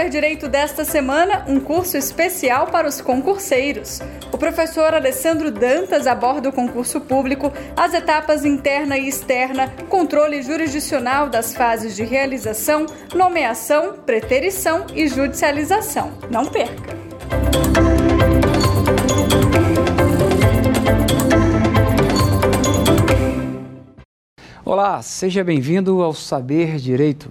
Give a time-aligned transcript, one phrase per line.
[0.00, 4.00] Saber Direito desta semana, um curso especial para os concurseiros.
[4.32, 11.28] O professor Alessandro Dantas aborda o concurso público, as etapas interna e externa, controle jurisdicional
[11.28, 16.12] das fases de realização, nomeação, preterição e judicialização.
[16.30, 16.96] Não perca!
[24.64, 27.30] Olá, seja bem-vindo ao Saber Direito.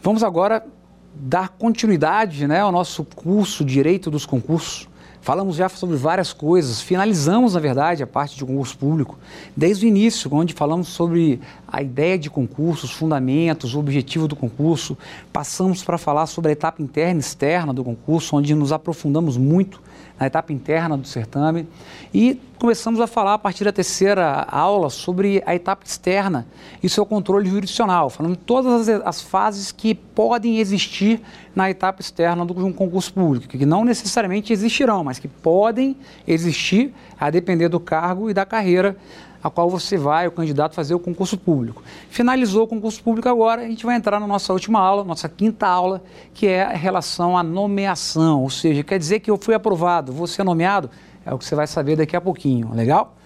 [0.00, 0.64] Vamos agora
[1.14, 4.88] dar continuidade né, ao nosso curso Direito dos Concursos.
[5.22, 9.18] Falamos já sobre várias coisas, finalizamos, na verdade, a parte de concurso público,
[9.54, 14.34] desde o início, onde falamos sobre a ideia de concurso, os fundamentos, o objetivo do
[14.34, 14.96] concurso.
[15.30, 19.82] Passamos para falar sobre a etapa interna e externa do concurso, onde nos aprofundamos muito
[20.20, 21.66] na etapa interna do certame.
[22.12, 26.46] E começamos a falar a partir da terceira aula sobre a etapa externa
[26.82, 31.22] e seu controle jurisdicional, falando de todas as, as fases que podem existir
[31.56, 35.96] na etapa externa de um concurso público, que não necessariamente existirão, mas que podem
[36.28, 38.96] existir a depender do cargo e da carreira
[39.42, 41.82] a qual você vai, o candidato, fazer o concurso público.
[42.08, 45.66] Finalizou o concurso público agora, a gente vai entrar na nossa última aula, nossa quinta
[45.66, 46.02] aula,
[46.34, 50.26] que é a relação à nomeação, ou seja, quer dizer que eu fui aprovado, vou
[50.26, 50.90] ser nomeado,
[51.24, 53.16] é o que você vai saber daqui a pouquinho, legal?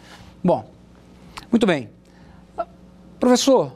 [0.42, 0.64] Bom,
[1.50, 1.90] muito bem.
[3.18, 3.72] Professor,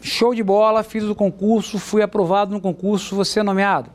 [0.00, 3.90] show de bola, fiz o concurso, fui aprovado no concurso, você é nomeado?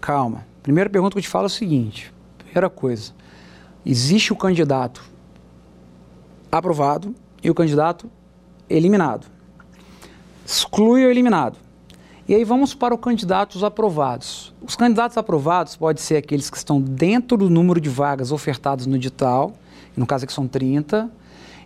[0.00, 0.46] Calma.
[0.62, 3.12] Primeira pergunta que eu te falo é o seguinte: primeira coisa,
[3.84, 5.02] existe o candidato
[6.50, 8.10] aprovado e o candidato
[8.68, 9.26] eliminado.
[10.44, 11.58] Exclui o eliminado.
[12.28, 14.54] E aí vamos para os candidatos aprovados.
[14.60, 18.96] Os candidatos aprovados podem ser aqueles que estão dentro do número de vagas ofertadas no
[18.96, 19.54] edital,
[19.96, 21.10] no caso aqui são 30,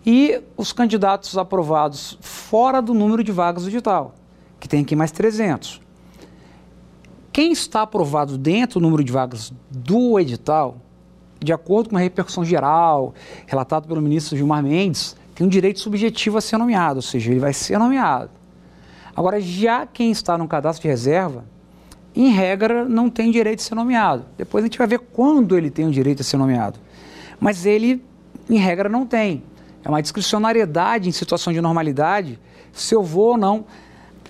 [0.07, 4.15] e os candidatos aprovados fora do número de vagas do edital,
[4.61, 5.81] que tem aqui mais 300.
[7.33, 10.77] Quem está aprovado dentro do número de vagas do edital
[11.43, 13.15] de acordo com a repercussão geral,
[13.47, 17.41] relatado pelo ministro Gilmar Mendes, tem um direito subjetivo a ser nomeado, ou seja, ele
[17.41, 18.31] vai ser nomeado.
[19.15, 21.45] Agora, já quem está no cadastro de reserva,
[22.15, 24.25] em regra, não tem direito de ser nomeado.
[24.37, 26.79] Depois a gente vai ver quando ele tem o direito de ser nomeado.
[27.41, 28.05] Mas ele,
[28.49, 29.43] em regra, não tem.
[29.85, 32.39] É uma discricionariedade em situação de normalidade
[32.73, 33.65] se eu vou ou não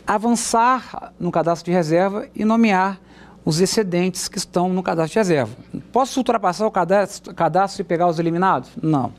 [0.07, 3.01] avançar no cadastro de reserva e nomear
[3.45, 5.57] os excedentes que estão no cadastro de reserva.
[5.93, 8.71] Posso ultrapassar o cadastro, cadastro e pegar os eliminados?
[8.81, 9.13] Não.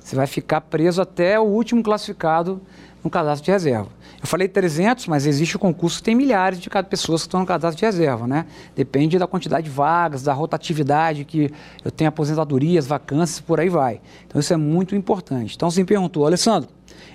[0.00, 2.60] Você vai ficar preso até o último classificado
[3.02, 3.88] no cadastro de reserva.
[4.20, 7.46] Eu falei 300, mas existe o concurso que tem milhares de pessoas que estão no
[7.46, 8.46] cadastro de reserva, né?
[8.74, 11.52] Depende da quantidade de vagas, da rotatividade que
[11.84, 14.00] eu tenho aposentadorias, vacâncias, por aí vai.
[14.26, 15.54] Então isso é muito importante.
[15.54, 16.68] Então você me perguntou, Alessandro,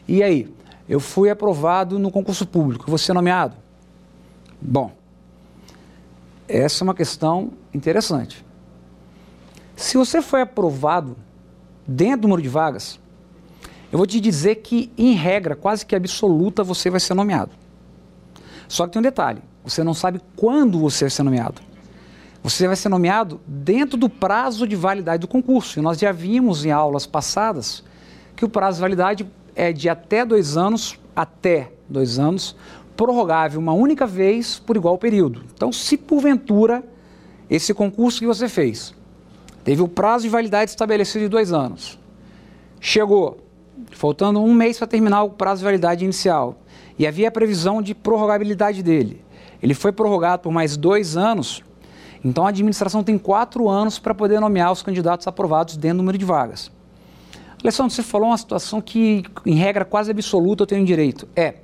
[0.08, 0.54] e aí?
[0.88, 3.56] Eu fui aprovado no concurso público, vou ser nomeado?
[4.62, 4.92] Bom,
[6.58, 8.46] essa é uma questão interessante.
[9.76, 11.18] Se você foi aprovado
[11.88, 13.00] dentro do número de vagas,
[13.92, 17.52] eu vou te dizer que, em regra, quase que absoluta, você vai ser nomeado.
[18.68, 21.62] Só que tem um detalhe: você não sabe quando você vai ser nomeado.
[22.44, 25.80] Você vai ser nomeado dentro do prazo de validade do concurso.
[25.80, 27.84] E nós já vimos em aulas passadas
[28.36, 32.56] que o prazo de validade é de até dois anos, até dois anos,
[32.96, 35.44] prorrogável uma única vez por igual período.
[35.54, 36.84] Então, se porventura
[37.50, 38.94] esse concurso que você fez
[39.64, 42.00] teve o prazo de validade estabelecido de dois anos,
[42.82, 43.38] chegou,
[43.92, 46.58] faltando um mês para terminar o prazo de validade inicial,
[47.00, 49.24] e havia a previsão de prorrogabilidade dele,
[49.62, 51.64] ele foi prorrogado por mais dois anos,
[52.24, 56.18] então a administração tem quatro anos para poder nomear os candidatos aprovados dentro do número
[56.18, 56.70] de vagas.
[57.64, 61.26] Alessandro, você falou uma situação que, em regra quase absoluta, eu tenho direito.
[61.34, 61.56] É,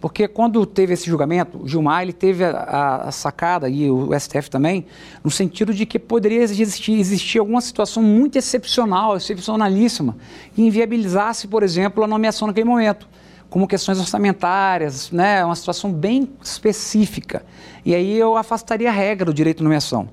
[0.00, 4.50] porque quando teve esse julgamento, o Gilmar ele teve a, a, sacada, e o STF
[4.50, 4.86] também,
[5.24, 10.16] no sentido de que poderia existir, existir alguma situação muito excepcional, excepcionalíssima,
[10.54, 13.08] que inviabilizasse, por exemplo, a nomeação naquele momento,
[13.48, 17.44] como questões orçamentárias, né, uma situação bem específica.
[17.84, 20.08] E aí eu afastaria a regra do direito de nomeação.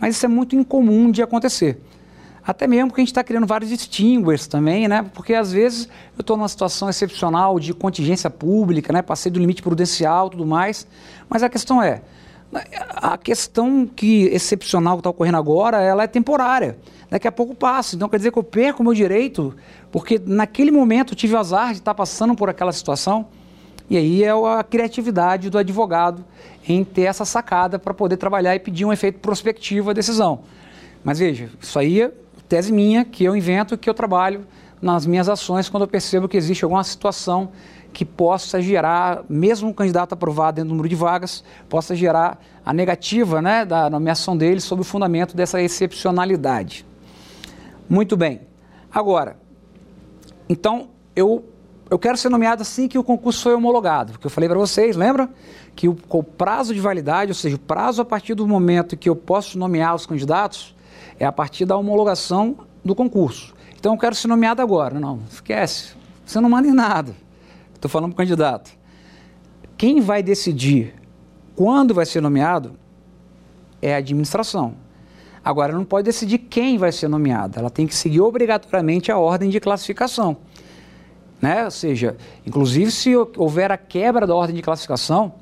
[0.00, 1.80] Mas isso é muito incomum de acontecer.
[2.48, 5.04] Até mesmo porque a gente está criando vários distinguers também, né?
[5.12, 5.86] Porque às vezes
[6.16, 9.02] eu estou numa situação excepcional de contingência pública, né?
[9.02, 10.86] Passei do limite prudencial tudo mais.
[11.28, 12.00] Mas a questão é,
[12.96, 16.78] a questão que excepcional que está ocorrendo agora, ela é temporária.
[17.10, 17.96] Daqui a pouco passa.
[17.96, 19.54] Então quer dizer que eu perco o meu direito,
[19.92, 23.26] porque naquele momento eu tive o azar de estar tá passando por aquela situação.
[23.90, 26.24] E aí é a criatividade do advogado
[26.66, 30.40] em ter essa sacada para poder trabalhar e pedir um efeito prospectivo à decisão.
[31.04, 32.10] Mas veja, isso aí
[32.48, 34.46] tese minha que eu invento, que eu trabalho
[34.80, 37.50] nas minhas ações quando eu percebo que existe alguma situação
[37.92, 42.72] que possa gerar, mesmo um candidato aprovado dentro do número de vagas, possa gerar a
[42.72, 46.86] negativa né, da nomeação dele sob o fundamento dessa excepcionalidade.
[47.88, 48.42] Muito bem.
[48.92, 49.36] Agora,
[50.48, 51.44] então, eu,
[51.90, 54.96] eu quero ser nomeado assim que o concurso foi homologado, porque eu falei para vocês,
[54.96, 55.28] lembra?
[55.74, 59.08] Que o, o prazo de validade, ou seja, o prazo a partir do momento que
[59.08, 60.74] eu posso nomear os candidatos,
[61.18, 63.54] é a partir da homologação do concurso.
[63.78, 64.98] Então eu quero ser nomeado agora.
[64.98, 65.94] Não, esquece.
[66.24, 67.14] Você não manda em nada.
[67.74, 68.70] Estou falando para o candidato.
[69.76, 70.94] Quem vai decidir
[71.54, 72.72] quando vai ser nomeado
[73.80, 74.74] é a administração.
[75.44, 77.58] Agora, não pode decidir quem vai ser nomeado.
[77.58, 80.36] Ela tem que seguir obrigatoriamente a ordem de classificação.
[81.40, 81.64] Né?
[81.64, 85.34] Ou seja, inclusive se houver a quebra da ordem de classificação,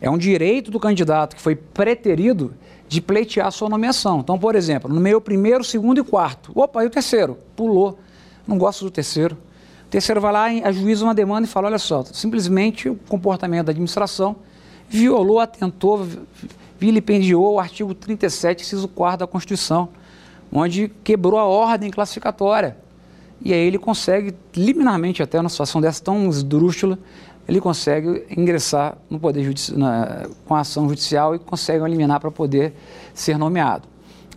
[0.00, 2.54] é um direito do candidato que foi preterido
[2.92, 4.20] de pleitear sua nomeação.
[4.20, 6.52] Então, por exemplo, nomeou o primeiro, segundo e quarto.
[6.54, 7.38] Opa, e o terceiro?
[7.56, 7.98] Pulou.
[8.46, 9.34] Não gosto do terceiro.
[9.86, 13.72] O terceiro vai lá, ajuiza uma demanda e fala: olha só, simplesmente o comportamento da
[13.72, 14.36] administração
[14.90, 16.06] violou, atentou,
[16.78, 19.88] vilipendiou o artigo 37, inciso 4 da Constituição,
[20.52, 22.76] onde quebrou a ordem classificatória.
[23.40, 26.98] E aí ele consegue, liminarmente, até numa situação dessa tão esdrúxula,
[27.48, 29.78] ele consegue ingressar no poder judicial,
[30.44, 32.74] com a ação judicial e consegue eliminar para poder
[33.12, 33.88] ser nomeado.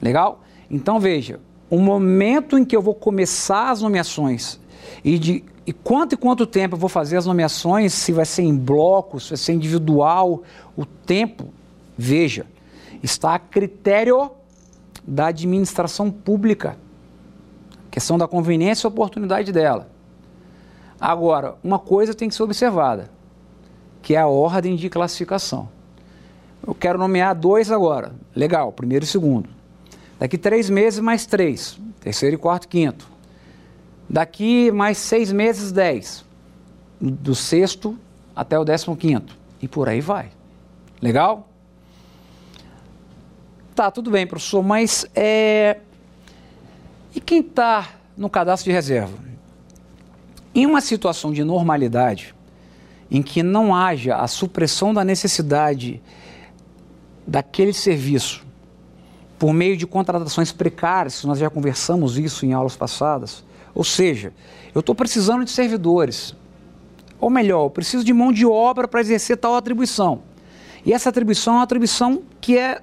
[0.02, 0.42] Legal?
[0.69, 4.60] Então veja, o momento em que eu vou começar as nomeações
[5.04, 8.44] e de e quanto e quanto tempo eu vou fazer as nomeações, se vai ser
[8.44, 10.44] em blocos, se vai ser individual,
[10.78, 11.51] o tempo,
[11.98, 12.46] veja,
[13.01, 14.30] está a critério
[15.08, 16.78] da administração pública.
[17.90, 19.90] Questão da conveniência e oportunidade dela.
[21.06, 23.12] Agora, uma coisa tem que ser observada,
[24.02, 25.69] que é a ordem de classificação.
[26.66, 28.16] Eu quero nomear dois agora.
[28.36, 29.48] Legal, primeiro e segundo.
[30.18, 31.80] Daqui três meses, mais três.
[32.00, 33.07] Terceiro e quarto, quinto.
[34.10, 36.25] Daqui mais seis meses, dez.
[37.00, 37.96] Do sexto
[38.36, 39.38] até o décimo quinto.
[39.62, 40.31] E por aí vai.
[41.00, 41.48] Legal?
[43.75, 45.78] Tá, tudo bem, professor, mas é...
[47.13, 49.35] E quem está no cadastro de reserva?
[50.56, 52.34] Em uma situação de normalidade,
[53.12, 56.02] em que não haja a supressão da necessidade
[57.28, 58.46] daquele serviço
[59.38, 63.44] por meio de contratações precárias, nós já conversamos isso em aulas passadas,
[63.74, 64.34] ou seja,
[64.74, 66.34] eu estou precisando de servidores,
[67.19, 70.24] ou melhor, eu preciso de mão de obra para exercer tal atribuição.
[70.86, 72.81] E essa atribuição é uma atribuição que é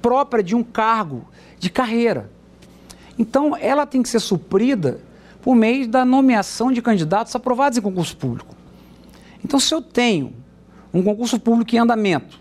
[0.00, 1.26] própria de um cargo
[1.58, 2.30] de carreira.
[3.18, 5.00] Então, ela tem que ser suprida
[5.40, 8.54] por meio da nomeação de candidatos aprovados em concurso público.
[9.44, 10.32] Então, se eu tenho
[10.92, 12.40] um concurso público em andamento,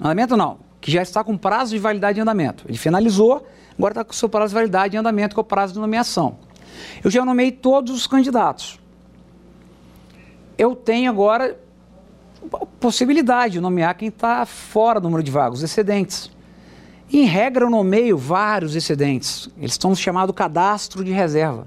[0.00, 3.46] andamento não, que já está com prazo de validade em andamento, ele finalizou,
[3.76, 6.38] agora está com seu prazo de validade em andamento, que é o prazo de nomeação.
[7.02, 8.78] Eu já nomeei todos os candidatos.
[10.56, 11.58] Eu tenho agora
[12.78, 16.30] possibilidade de nomear quem está fora do número de vagas, excedentes.
[17.12, 19.48] Em regra, eu nomeio vários excedentes.
[19.58, 21.66] Eles estão chamados cadastro de reserva.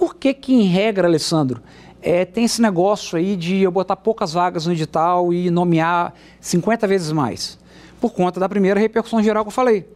[0.00, 1.62] Por que, que em regra, Alessandro,
[2.00, 6.86] é, tem esse negócio aí de eu botar poucas vagas no edital e nomear 50
[6.86, 7.58] vezes mais?
[8.00, 9.86] Por conta da primeira repercussão geral que eu falei.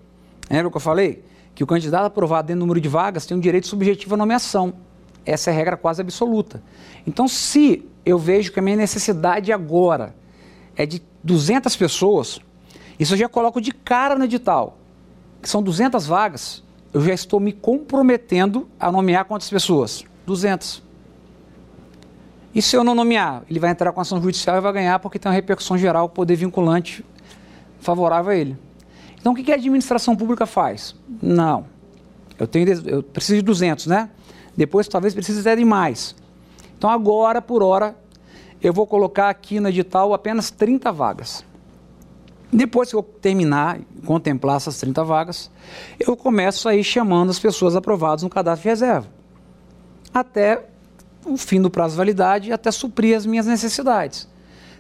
[0.51, 1.25] Lembra o que eu falei?
[1.55, 4.75] Que o candidato aprovado dentro do número de vagas tem um direito subjetivo à nomeação.
[5.25, 6.63] Essa é a regra quase absoluta.
[7.07, 10.15] Então, se eu vejo que a minha necessidade agora
[10.77, 12.41] é de 200 pessoas,
[13.01, 14.77] isso eu já coloco de cara no edital,
[15.41, 16.63] que são 200 vagas,
[16.95, 20.05] eu já estou me comprometendo a nomear quantas pessoas?
[20.25, 20.81] 200.
[22.55, 23.43] E se eu não nomear?
[23.51, 26.37] Ele vai entrar com ação judicial e vai ganhar porque tem uma repercussão geral, poder
[26.37, 27.05] vinculante
[27.81, 28.57] favorável a ele.
[29.21, 30.95] Então o que a administração pública faz?
[31.21, 31.67] Não.
[32.39, 34.09] Eu, tenho, eu preciso de 200, né?
[34.57, 36.15] Depois talvez precise até de mais.
[36.79, 37.97] Então agora, por hora,
[38.63, 41.45] eu vou colocar aqui no edital apenas 30 vagas.
[42.55, 45.51] Depois que eu terminar, contemplar essas 30 vagas,
[45.99, 49.09] eu começo a ir chamando as pessoas aprovadas no cadastro de reserva.
[50.13, 50.65] Até
[51.27, 54.29] o fim do prazo de validade, até suprir as minhas necessidades.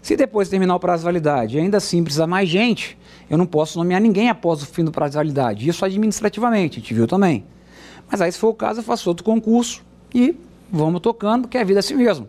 [0.01, 2.97] Se depois terminar o prazo de validade ainda assim precisar mais gente,
[3.29, 5.69] eu não posso nomear ninguém após o fim do prazo de validade.
[5.69, 7.45] Isso administrativamente, a gente viu também.
[8.09, 9.83] Mas aí, se for o caso, eu faço outro concurso
[10.15, 10.37] e
[10.71, 12.29] vamos tocando, porque a vida é assim mesmo.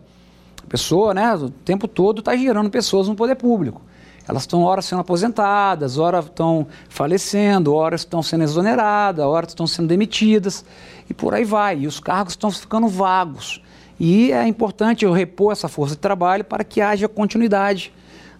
[0.64, 3.85] A pessoa, né, o tempo todo está girando pessoas no poder público.
[4.28, 9.86] Elas estão, horas sendo aposentadas, horas estão falecendo, horas estão sendo exoneradas, horas estão sendo
[9.86, 10.64] demitidas,
[11.08, 11.80] e por aí vai.
[11.80, 13.62] E os cargos estão ficando vagos.
[13.98, 17.92] E é importante eu repor essa força de trabalho para que haja continuidade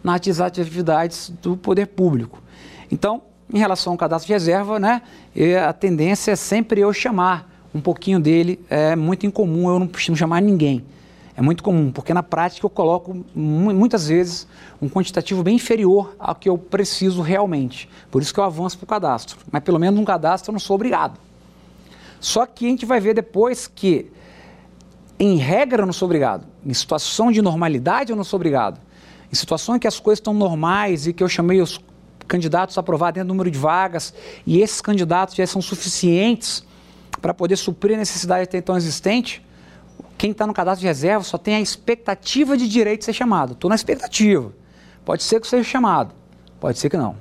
[0.02, 2.43] nas atividades do poder público.
[2.90, 5.02] Então, em relação ao cadastro de reserva, né,
[5.66, 10.43] a tendência é sempre eu chamar um pouquinho dele, é muito incomum eu não chamar
[10.43, 10.85] ninguém.
[11.37, 14.49] É muito comum, porque na prática eu coloco muitas vezes
[14.81, 17.90] um quantitativo bem inferior ao que eu preciso realmente.
[18.11, 19.37] Por isso que eu avanço para o cadastro.
[19.52, 21.21] Mas pelo menos um cadastro eu não sou obrigado.
[22.19, 24.11] Só que a gente vai ver depois que,
[25.21, 26.47] em regra, eu não sou obrigado.
[26.64, 28.81] Em situação de normalidade, eu não sou obrigado.
[29.31, 31.78] Em situação em que as coisas estão normais e que eu chamei os
[32.26, 34.14] candidatos a aprovar dentro do número de vagas
[34.47, 36.64] e esses candidatos já são suficientes
[37.21, 39.45] para poder suprir a necessidade até então existente,
[40.17, 43.53] quem está no cadastro de reserva só tem a expectativa de direito de ser chamado.
[43.53, 44.53] Estou na expectativa.
[45.05, 46.13] Pode ser que seja chamado,
[46.59, 47.17] pode ser que não.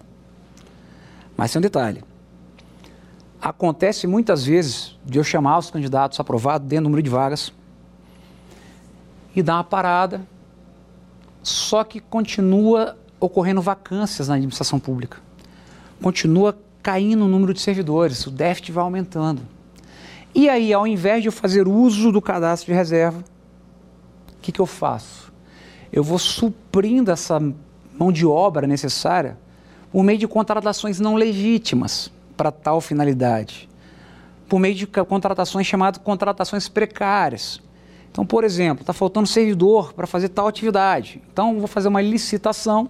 [1.38, 2.04] Mas tem um detalhe.
[3.42, 7.54] Acontece muitas vezes de eu chamar os candidatos aprovados dentro do número de vagas
[9.36, 10.26] e dar uma parada,
[11.44, 15.20] só que continua ocorrendo vacâncias na administração pública.
[16.02, 19.42] Continua caindo o número de servidores, o déficit vai aumentando.
[20.38, 23.24] E aí, ao invés de eu fazer uso do cadastro de reserva,
[24.38, 25.32] o que, que eu faço?
[25.94, 27.42] Eu vou suprindo essa
[27.98, 29.38] mão de obra necessária
[29.94, 33.70] por meio de contratações não legítimas para tal finalidade,
[34.50, 37.62] por meio de contratações chamadas contratações precárias.
[38.12, 41.22] Então, por exemplo, está faltando servidor para fazer tal atividade.
[41.32, 42.90] Então, vou fazer uma licitação,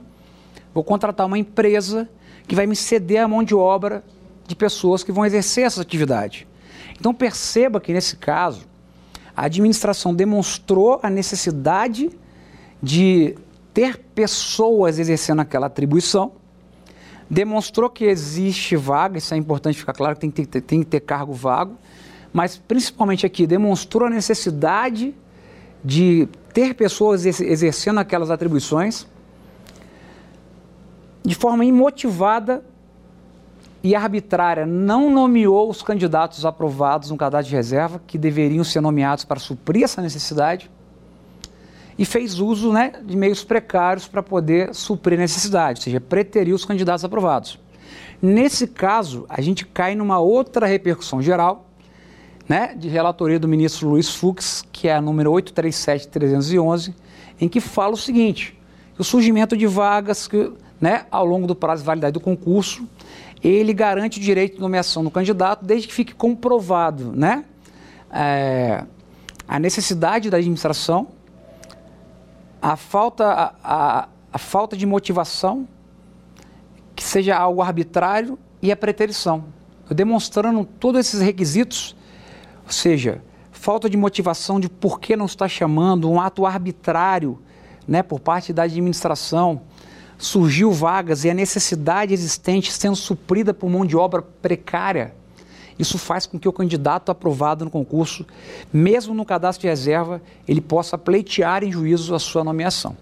[0.74, 2.10] vou contratar uma empresa
[2.48, 4.04] que vai me ceder a mão de obra
[4.48, 6.48] de pessoas que vão exercer essa atividade.
[7.00, 8.66] Então perceba que nesse caso,
[9.36, 12.10] a administração demonstrou a necessidade
[12.82, 13.36] de
[13.74, 16.32] ter pessoas exercendo aquela atribuição,
[17.30, 20.86] demonstrou que existe vaga, isso é importante ficar claro que tem que ter, tem que
[20.86, 21.76] ter cargo vago,
[22.32, 25.14] mas principalmente aqui demonstrou a necessidade
[25.84, 29.06] de ter pessoas exercendo aquelas atribuições
[31.24, 32.64] de forma imotivada
[33.86, 39.24] e arbitrária não nomeou os candidatos aprovados no cadastro de reserva, que deveriam ser nomeados
[39.26, 40.72] para suprir essa necessidade,
[41.96, 46.56] e fez uso né, de meios precários para poder suprir a necessidade, ou seja, preteriu
[46.56, 47.60] os candidatos aprovados.
[48.20, 51.70] Nesse caso, a gente cai numa outra repercussão geral,
[52.50, 56.92] né, de relatoria do ministro Luiz Fux, que é a número 837-311,
[57.40, 58.60] em que fala o seguinte:
[58.98, 60.52] o surgimento de vagas que,
[60.82, 62.90] né, ao longo do prazo de validade do concurso
[63.44, 67.46] ele garante o direito de nomeação do candidato desde que fique comprovado né,
[68.12, 68.84] é,
[69.48, 71.08] a necessidade da administração,
[72.62, 75.68] a falta, a, a, a falta de motivação,
[76.96, 79.46] que seja algo arbitrário e a preterição.
[79.90, 81.96] Eu demonstrando todos esses requisitos,
[82.66, 87.40] ou seja, falta de motivação de por que não está chamando, um ato arbitrário
[87.88, 89.62] né, por parte da administração,
[90.18, 95.14] surgiu vagas e a necessidade existente sendo suprida por mão de obra precária.
[95.78, 98.26] Isso faz com que o candidato aprovado no concurso,
[98.72, 102.96] mesmo no cadastro de reserva, ele possa pleitear em juízo a sua nomeação.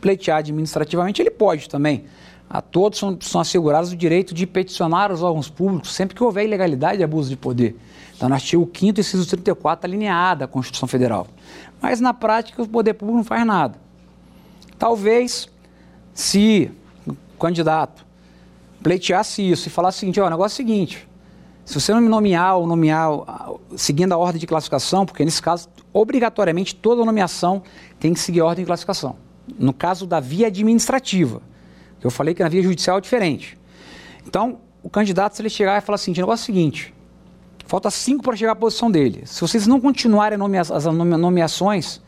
[0.00, 2.04] Pleitear administrativamente ele pode também.
[2.48, 6.44] A todos são, são assegurados o direito de peticionar os órgãos públicos sempre que houver
[6.44, 7.76] ilegalidade e abuso de poder.
[8.16, 11.26] Então, no artigo 5 inciso 34, alineada à Constituição Federal.
[11.82, 13.76] Mas, na prática, o poder público não faz nada.
[14.78, 15.48] Talvez
[16.14, 16.70] se
[17.06, 18.06] o candidato
[18.82, 21.08] pleiteasse isso e falasse o seguinte, ó, o negócio é o seguinte,
[21.64, 23.08] se você não me nomear ou nomear
[23.76, 27.62] seguindo a ordem de classificação, porque nesse caso, obrigatoriamente, toda nomeação
[27.98, 29.16] tem que seguir a ordem de classificação.
[29.58, 31.42] No caso da via administrativa,
[32.02, 33.58] eu falei que na via judicial é diferente.
[34.26, 36.94] Então, o candidato, se ele chegar e falar assim, o negócio é o seguinte,
[37.66, 39.22] falta cinco para chegar à posição dele.
[39.24, 42.02] Se vocês não continuarem as nomeações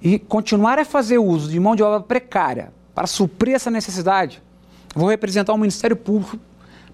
[0.00, 4.42] e continuarem a fazer uso de mão de obra precária para suprir essa necessidade,
[4.94, 6.38] vou representar o Ministério Público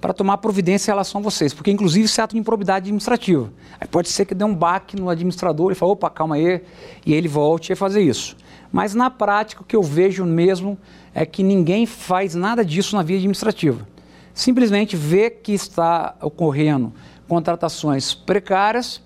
[0.00, 3.52] para tomar providência em relação a vocês, porque inclusive isso é ato de improbidade administrativa.
[3.80, 6.60] Aí pode ser que dê um baque no administrador e fale, opa, calma aí,
[7.06, 8.36] e ele volte a fazer isso.
[8.72, 10.76] Mas na prática o que eu vejo mesmo
[11.14, 13.86] é que ninguém faz nada disso na via administrativa.
[14.34, 16.92] Simplesmente vê que está ocorrendo
[17.28, 19.00] contratações precárias,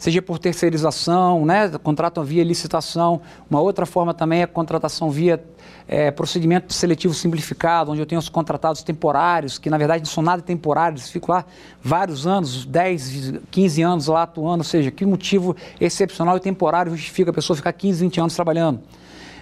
[0.00, 3.20] seja por terceirização, né, contratam via licitação.
[3.50, 5.44] Uma outra forma também é a contratação via
[5.86, 10.22] é, procedimento seletivo simplificado, onde eu tenho os contratados temporários, que na verdade não são
[10.22, 11.44] nada temporários, ficam lá
[11.82, 17.30] vários anos, 10, 15 anos lá atuando, ou seja, que motivo excepcional e temporário justifica
[17.30, 18.80] a pessoa ficar 15, 20 anos trabalhando.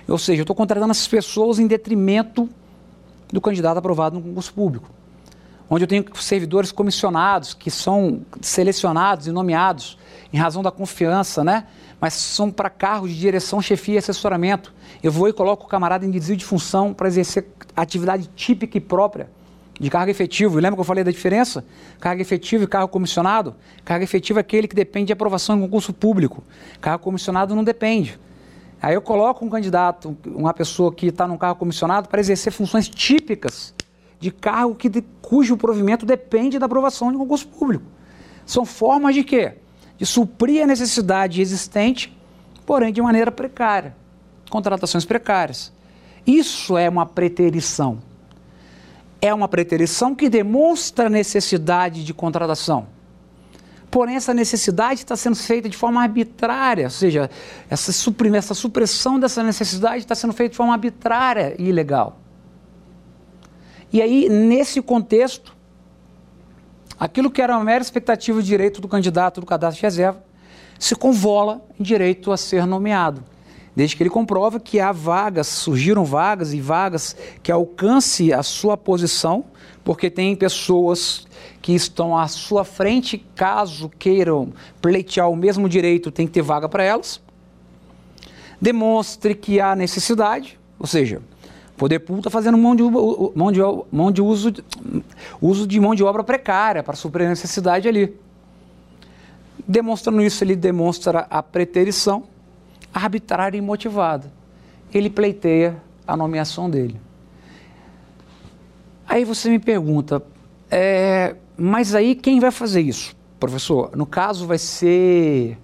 [0.09, 2.49] Ou seja, eu estou contratando essas pessoas em detrimento
[3.33, 4.91] do candidato aprovado no concurso público
[5.71, 9.99] onde eu tenho servidores comissionados que são selecionados e nomeados
[10.33, 11.67] em razão da confiança, né?
[12.01, 14.75] Mas são para cargos de direção, chefia e assessoramento.
[15.03, 18.81] Eu vou e coloco o camarada em desvio de função para exercer atividade típica e
[18.81, 19.31] própria
[19.81, 20.57] de cargo efetivo.
[20.57, 21.65] Lembra que eu falei da diferença?
[22.01, 23.55] Cargo efetivo e cargo comissionado?
[23.85, 26.43] Cargo efetivo é aquele que depende de aprovação em concurso público.
[26.81, 28.19] Cargo comissionado não depende.
[28.81, 32.89] Aí eu coloco um candidato, uma pessoa que está num cargo comissionado para exercer funções
[32.89, 33.75] típicas
[34.21, 37.85] de cargo que, de, cujo provimento depende da aprovação de concurso público.
[38.47, 39.55] São formas de quê?
[39.99, 42.17] De suprir a necessidade existente,
[42.65, 43.95] porém de maneira precária.
[44.49, 45.73] Contratações precárias.
[46.27, 47.99] Isso é uma preterição.
[49.21, 52.87] É uma preterição que demonstra necessidade de contratação.
[53.91, 57.31] Porém, essa necessidade está sendo feita de forma arbitrária, ou seja,
[57.71, 57.91] essa,
[58.37, 62.21] essa supressão dessa necessidade está sendo feita de forma arbitrária e ilegal.
[63.91, 65.57] E aí, nesse contexto,
[66.99, 70.23] aquilo que era uma mera expectativa de direito do candidato do cadastro de reserva
[70.79, 73.23] se convola em direito a ser nomeado
[73.79, 78.77] desde que ele comprova que há vagas, surgiram vagas e vagas que alcance a sua
[78.77, 79.45] posição,
[79.85, 81.29] porque tem pessoas
[81.63, 84.53] que estão à sua frente, caso queiram
[84.83, 87.21] pleitear o mesmo direito, tem que ter vaga para elas.
[88.61, 91.23] Demonstre que há necessidade, ou seja,
[91.79, 94.53] poder público está fazendo mão de, mão de, mão de uso,
[95.41, 98.15] uso de mão de obra precária para suprir a necessidade ali.
[99.67, 102.25] Demonstrando isso, ele demonstra a preterição
[102.93, 104.31] arbitrária e motivada.
[104.93, 107.01] Ele pleiteia a nomeação dele.
[109.07, 110.23] Aí você me pergunta,
[110.71, 113.17] é, mas aí quem vai fazer isso?
[113.39, 115.57] Professor, no caso vai ser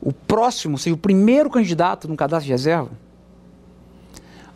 [0.00, 2.90] o próximo, ou seja, o primeiro candidato no cadastro de reserva?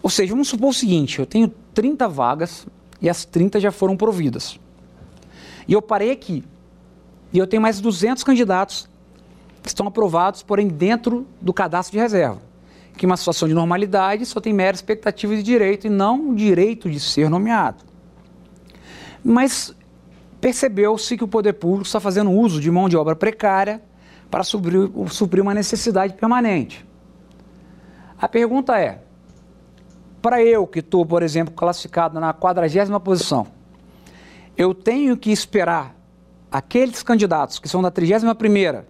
[0.04, 2.66] Ou seja, vamos supor o seguinte, eu tenho 30 vagas
[3.00, 4.60] e as 30 já foram providas.
[5.66, 6.44] E eu parei aqui.
[7.32, 8.86] E eu tenho mais 200 candidatos
[9.62, 12.42] que estão aprovados, porém dentro do cadastro de reserva.
[12.98, 16.90] Que uma situação de normalidade só tem mera expectativa de direito e não o direito
[16.90, 17.82] de ser nomeado.
[19.24, 19.74] Mas
[20.38, 23.82] percebeu-se que o poder público está fazendo uso de mão de obra precária
[24.30, 26.84] para suprir, suprir uma necessidade permanente.
[28.20, 29.03] A pergunta é:
[30.24, 33.46] para eu que estou, por exemplo, classificado na quadragésima posição,
[34.56, 35.94] eu tenho que esperar
[36.50, 38.88] aqueles candidatos que são da trigésima primeira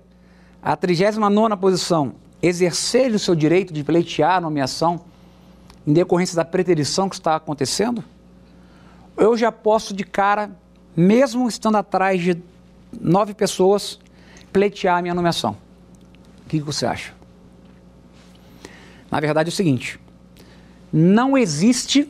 [0.62, 5.06] a 39 posição, exercer o seu direito de pleitear a nomeação
[5.84, 8.04] em decorrência da preterição que está acontecendo?
[9.16, 10.52] Eu já posso de cara,
[10.96, 12.40] mesmo estando atrás de
[13.00, 13.98] nove pessoas,
[14.52, 15.56] pleitear a minha nomeação.
[16.46, 17.12] O que você acha?
[19.10, 19.98] Na verdade é o seguinte:
[20.96, 22.08] não existe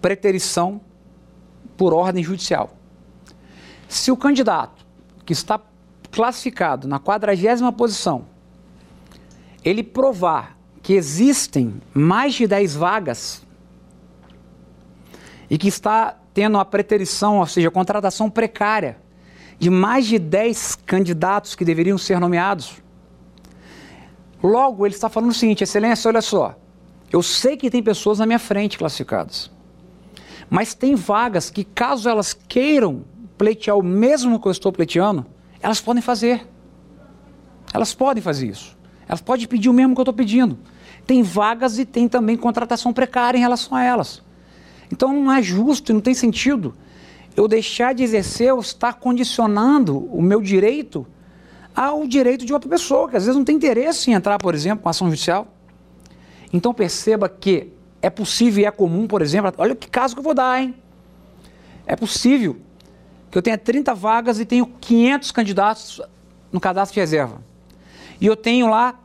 [0.00, 0.80] preterição
[1.76, 2.74] por ordem judicial.
[3.86, 4.86] Se o candidato
[5.26, 5.60] que está
[6.10, 8.24] classificado na quadragésima posição,
[9.62, 13.42] ele provar que existem mais de 10 vagas
[15.50, 18.96] e que está tendo a preterição, ou seja, a contratação precária
[19.58, 22.82] de mais de 10 candidatos que deveriam ser nomeados.
[24.42, 26.56] Logo, ele está falando o seguinte: Excelência, olha só,
[27.12, 29.50] eu sei que tem pessoas na minha frente classificadas,
[30.48, 33.04] mas tem vagas que, caso elas queiram
[33.36, 35.26] pleitear o mesmo que eu estou pleiteando,
[35.60, 36.46] elas podem fazer.
[37.72, 38.76] Elas podem fazer isso.
[39.08, 40.58] Elas podem pedir o mesmo que eu estou pedindo.
[41.06, 44.22] Tem vagas e tem também contratação precária em relação a elas.
[44.90, 46.74] Então não é justo e não tem sentido
[47.34, 51.06] eu deixar de exercer ou estar condicionando o meu direito
[51.74, 54.82] ao direito de outra pessoa, que às vezes não tem interesse em entrar, por exemplo,
[54.82, 55.48] com ação judicial.
[56.52, 60.24] Então perceba que é possível e é comum, por exemplo, olha que caso que eu
[60.24, 60.74] vou dar, hein?
[61.86, 62.56] É possível
[63.30, 66.00] que eu tenha 30 vagas e tenho 500 candidatos
[66.50, 67.42] no cadastro de reserva.
[68.20, 69.00] E eu tenho lá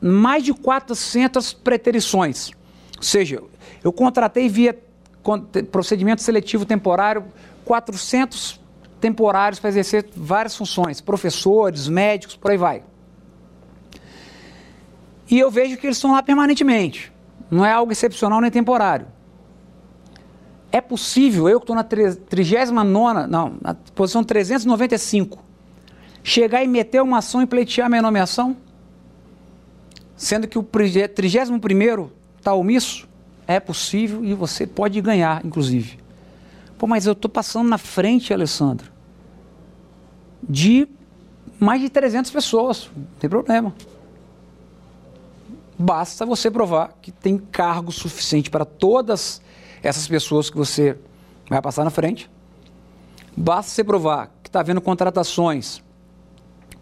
[0.00, 2.50] mais de 400 preterições.
[2.96, 3.42] Ou seja,
[3.84, 4.78] eu contratei via
[5.70, 7.24] procedimento seletivo temporário
[7.64, 8.60] 400
[9.00, 12.82] temporários para exercer várias funções, professores, médicos, por aí vai.
[15.30, 17.12] E eu vejo que eles estão lá permanentemente.
[17.50, 19.06] Não é algo excepcional nem temporário.
[20.72, 25.42] É possível, eu que estou na 39, não, na posição 395,
[26.22, 28.56] chegar e meter uma ação e pleitear minha nomeação?
[30.16, 33.08] Sendo que o 31 está omisso?
[33.46, 35.98] É possível e você pode ganhar, inclusive.
[36.78, 38.92] Pô, mas eu estou passando na frente, Alessandro,
[40.42, 40.88] de
[41.58, 43.74] mais de 300 pessoas, não tem problema.
[45.82, 49.40] Basta você provar que tem cargo suficiente para todas
[49.82, 50.94] essas pessoas que você
[51.48, 52.30] vai passar na frente.
[53.34, 55.82] Basta você provar que está havendo contratações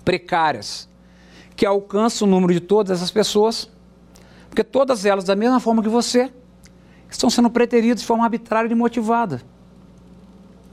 [0.04, 0.88] precárias
[1.54, 3.70] que alcançam o número de todas essas pessoas,
[4.48, 6.32] porque todas elas, da mesma forma que você,
[7.08, 9.40] estão sendo preteridas de forma arbitrária e motivada.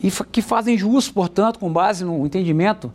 [0.02, 2.92] e que fazem jus, portanto, com base no entendimento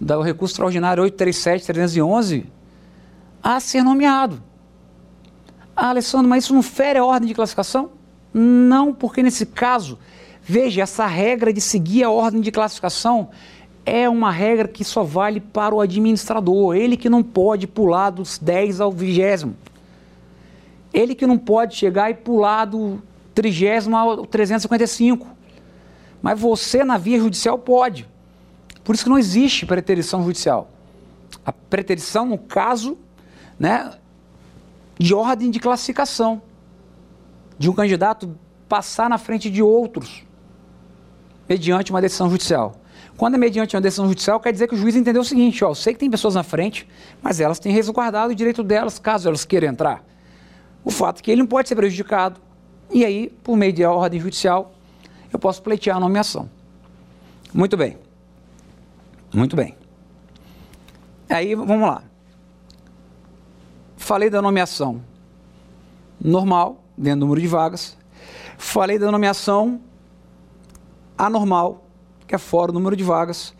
[0.00, 2.46] do recurso extraordinário 837-311,
[3.42, 4.51] a ser nomeado.
[5.74, 7.90] Ah, Alessandro, mas isso não fere a ordem de classificação?
[8.32, 9.98] Não, porque nesse caso,
[10.42, 13.30] veja, essa regra de seguir a ordem de classificação
[13.84, 18.38] é uma regra que só vale para o administrador, ele que não pode pular dos
[18.38, 19.48] 10 ao 20.
[20.92, 23.02] Ele que não pode chegar e pular do
[23.34, 25.26] 30 ao 355.
[26.20, 28.08] Mas você, na via judicial, pode.
[28.84, 30.70] Por isso que não existe preterição judicial.
[31.44, 32.96] A preterição, no caso,
[33.58, 33.90] né,
[35.02, 36.40] de ordem de classificação,
[37.58, 38.38] de um candidato
[38.68, 40.24] passar na frente de outros,
[41.48, 42.80] mediante uma decisão judicial.
[43.16, 45.70] Quando é mediante uma decisão judicial, quer dizer que o juiz entendeu o seguinte: ó,
[45.70, 46.88] eu sei que tem pessoas na frente,
[47.20, 50.04] mas elas têm resguardado o direito delas, caso elas queiram entrar.
[50.84, 52.40] O fato é que ele não pode ser prejudicado,
[52.88, 54.72] e aí, por meio de ordem judicial,
[55.32, 56.48] eu posso pleitear a nomeação.
[57.52, 57.98] Muito bem.
[59.34, 59.74] Muito bem.
[61.28, 62.04] Aí, vamos lá.
[64.02, 65.00] Falei da nomeação
[66.20, 67.96] normal, dentro do número de vagas.
[68.58, 69.80] Falei da nomeação
[71.16, 71.84] anormal,
[72.26, 73.54] que é fora do número de vagas,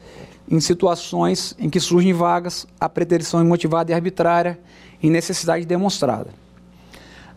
[0.51, 4.59] em situações em que surgem vagas, a preterição imotivada e arbitrária
[5.01, 6.31] e necessidade demonstrada.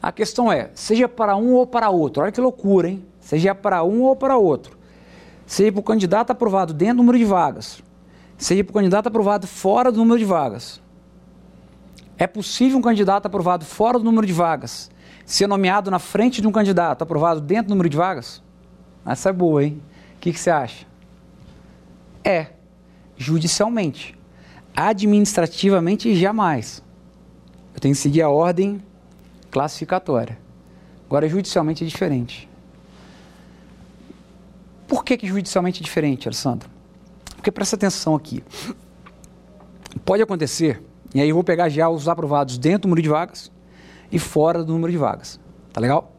[0.02, 3.06] A questão é, seja para um ou para outro, olha que loucura, hein?
[3.22, 4.76] Seja para um ou para outro,
[5.46, 7.84] seja para o candidato aprovado dentro do número de vagas,
[8.36, 10.84] seja para o candidato aprovado fora do número de vagas.
[12.17, 14.89] É possível um candidato aprovado fora do número de vagas
[15.25, 18.43] ser nomeado na frente de um candidato aprovado dentro do número de vagas?
[19.06, 19.82] Essa é boa, hein?
[20.15, 20.86] O que, que você acha?
[22.23, 22.47] É,
[23.17, 24.17] judicialmente.
[24.75, 26.84] Administrativamente, jamais.
[27.73, 28.82] Eu tenho que seguir a ordem
[29.51, 30.38] classificatória.
[31.06, 32.49] Agora, judicialmente é diferente.
[34.88, 36.69] Por que, que judicialmente é diferente, Alessandro?
[37.36, 38.43] Porque presta atenção aqui.
[40.04, 40.82] Pode acontecer,
[41.15, 43.49] e aí eu vou pegar já os aprovados dentro do número de vagas
[44.12, 45.39] e fora do número de vagas.
[45.71, 46.12] Tá legal?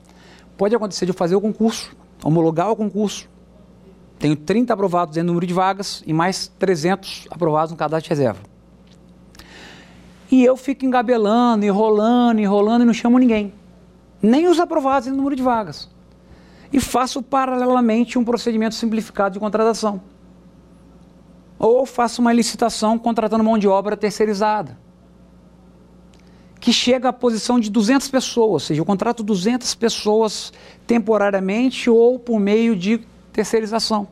[0.56, 3.28] Pode acontecer de eu fazer o concurso, homologar o concurso.
[4.18, 8.08] Tenho 30 aprovados dentro do número de vagas e mais 300 aprovados no cadastro de
[8.08, 8.40] reserva.
[10.30, 13.52] E eu fico engabelando, enrolando, enrolando e não chamo ninguém.
[14.22, 15.90] Nem os aprovados no número de vagas.
[16.72, 20.00] E faço paralelamente um procedimento simplificado de contratação.
[21.58, 24.85] Ou faço uma licitação contratando mão de obra terceirizada.
[26.66, 30.52] Que chega à posição de 200 pessoas, ou seja, eu contrato 200 pessoas
[30.84, 32.98] temporariamente ou por meio de
[33.32, 34.08] terceirização.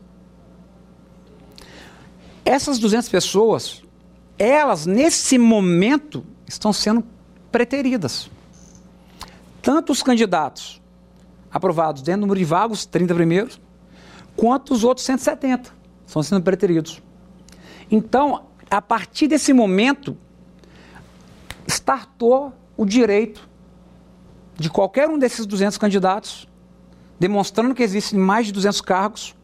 [2.44, 3.82] Essas 200 pessoas
[4.38, 7.04] elas, nesse momento, estão sendo
[7.50, 8.30] preteridas.
[9.60, 10.80] Tanto os candidatos
[11.50, 13.60] aprovados dentro do número de vagos, 30 primeiros,
[14.36, 15.74] quanto os outros 170
[16.06, 17.02] estão sendo preteridos.
[17.90, 20.16] Então, a partir desse momento,
[21.66, 23.48] startou o direito
[24.56, 26.48] de qualquer um desses 200 candidatos,
[27.18, 29.34] demonstrando que existem mais de 200 cargos,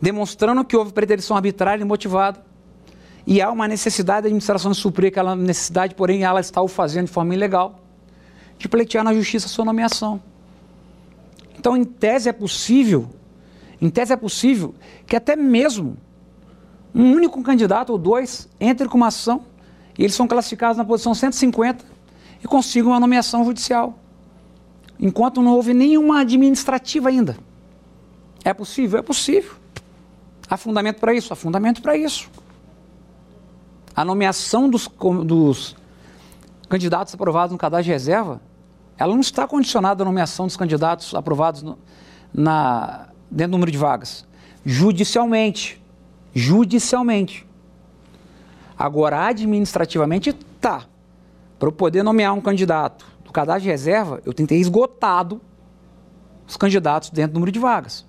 [0.00, 2.44] demonstrando que houve preterição arbitrária e motivada,
[3.26, 7.06] e há uma necessidade da administração de suprir aquela necessidade, porém ela está o fazendo
[7.06, 7.80] de forma ilegal,
[8.58, 10.22] de pleitear na justiça a sua nomeação.
[11.58, 13.08] Então, em tese é possível,
[13.80, 14.74] em tese é possível
[15.06, 15.96] que até mesmo
[16.94, 19.46] um único candidato ou dois entre com uma ação
[19.98, 21.84] e eles são classificados na posição 150
[22.42, 23.98] e consigam uma nomeação judicial.
[24.98, 27.36] Enquanto não houve nenhuma administrativa ainda.
[28.44, 28.98] É possível?
[28.98, 29.52] É possível.
[30.48, 31.32] Há fundamento para isso?
[31.32, 32.28] Há fundamento para isso
[33.94, 34.88] a nomeação dos,
[35.24, 35.76] dos
[36.68, 38.40] candidatos aprovados no cadastro de reserva,
[38.98, 41.78] ela não está condicionada à nomeação dos candidatos aprovados no,
[42.32, 44.26] na, dentro do número de vagas.
[44.64, 45.80] Judicialmente.
[46.34, 47.46] Judicialmente.
[48.78, 50.84] Agora, administrativamente, tá.
[51.58, 55.40] Para eu poder nomear um candidato do cadastro de reserva, eu tentei esgotado
[56.46, 58.04] os candidatos dentro do número de vagas.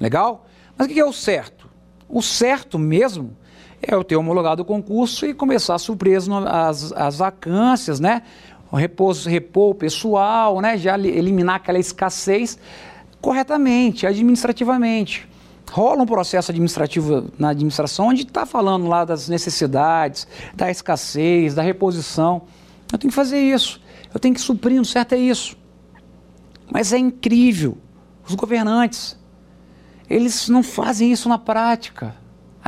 [0.00, 0.46] Legal?
[0.76, 1.68] Mas o que é o certo?
[2.08, 3.36] O certo mesmo
[3.82, 8.22] é eu ter homologado o concurso e começar a suprir as, as vacâncias, né?
[8.72, 10.76] Repouso, repor o pessoal, né?
[10.76, 12.58] Já eliminar aquela escassez
[13.20, 15.28] corretamente, administrativamente.
[15.70, 21.62] Rola um processo administrativo na administração onde está falando lá das necessidades, da escassez, da
[21.62, 22.42] reposição.
[22.92, 23.80] Eu tenho que fazer isso.
[24.12, 25.56] Eu tenho que suprir, um certo é isso.
[26.70, 27.76] Mas é incrível.
[28.26, 29.18] Os governantes,
[30.08, 32.14] eles não fazem isso na prática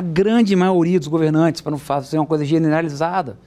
[0.01, 3.39] a grande maioria dos governantes, para não fazer uma coisa generalizada,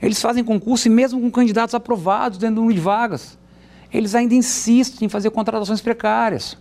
[0.00, 3.36] eles fazem concurso e mesmo com candidatos aprovados dentro de vagas,
[3.92, 6.56] eles ainda insistem em fazer contratações precárias.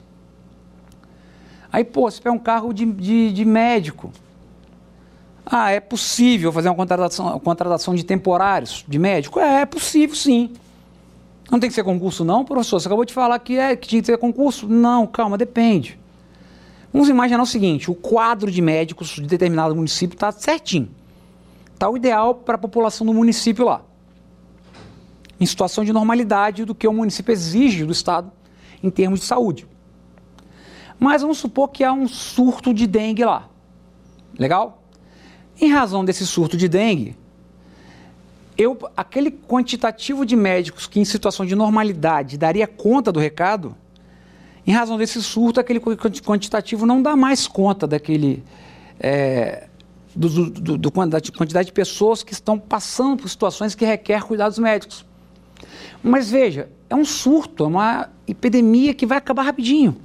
[1.78, 4.12] Aí, pô, você pega um cargo de, de, de médico.
[5.46, 9.40] Ah, é possível fazer uma contratação, uma contratação de temporários de médico?
[9.40, 10.54] É, é possível sim.
[11.52, 12.80] Não tem que ser concurso, não, professor?
[12.80, 14.68] Você acabou de falar que, é, que tinha que ser concurso?
[14.68, 16.00] Não, calma, depende.
[16.92, 20.90] Vamos imaginar o seguinte: o quadro de médicos de determinado município está certinho.
[21.76, 23.84] Está o ideal para a população do município lá.
[25.40, 28.32] Em situação de normalidade do que o município exige do Estado
[28.82, 29.68] em termos de saúde.
[31.00, 33.48] Mas vamos supor que há um surto de dengue lá.
[34.38, 34.84] Legal?
[35.60, 37.16] Em razão desse surto de dengue,
[38.58, 43.76] eu, aquele quantitativo de médicos que em situação de normalidade daria conta do recado,
[44.66, 48.44] em razão desse surto, aquele quantitativo não dá mais conta daquele.
[49.00, 49.68] É,
[50.16, 54.58] do, do, do, da quantidade de pessoas que estão passando por situações que requer cuidados
[54.58, 55.06] médicos.
[56.02, 59.96] Mas veja, é um surto, é uma epidemia que vai acabar rapidinho.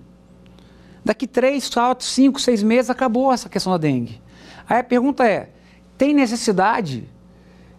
[1.05, 4.21] Daqui três, quatro, cinco, seis meses acabou essa questão da dengue.
[4.69, 5.51] Aí a pergunta é:
[5.99, 7.09] tem necessidade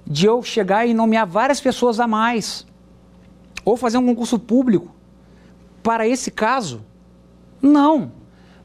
[0.05, 2.65] de eu chegar e nomear várias pessoas a mais?
[3.63, 4.93] Ou fazer um concurso público
[5.81, 6.83] para esse caso?
[7.61, 8.11] Não.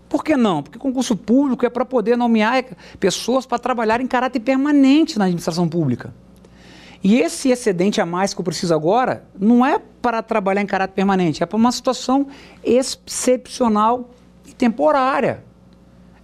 [0.08, 0.62] Por que não?
[0.62, 2.64] Porque concurso público é para poder nomear
[2.98, 6.12] pessoas para trabalhar em caráter permanente na administração pública.
[7.04, 10.94] E esse excedente a mais que eu preciso agora não é para trabalhar em caráter
[10.94, 12.26] permanente, é para uma situação
[12.64, 14.10] excepcional
[14.58, 15.44] temporária.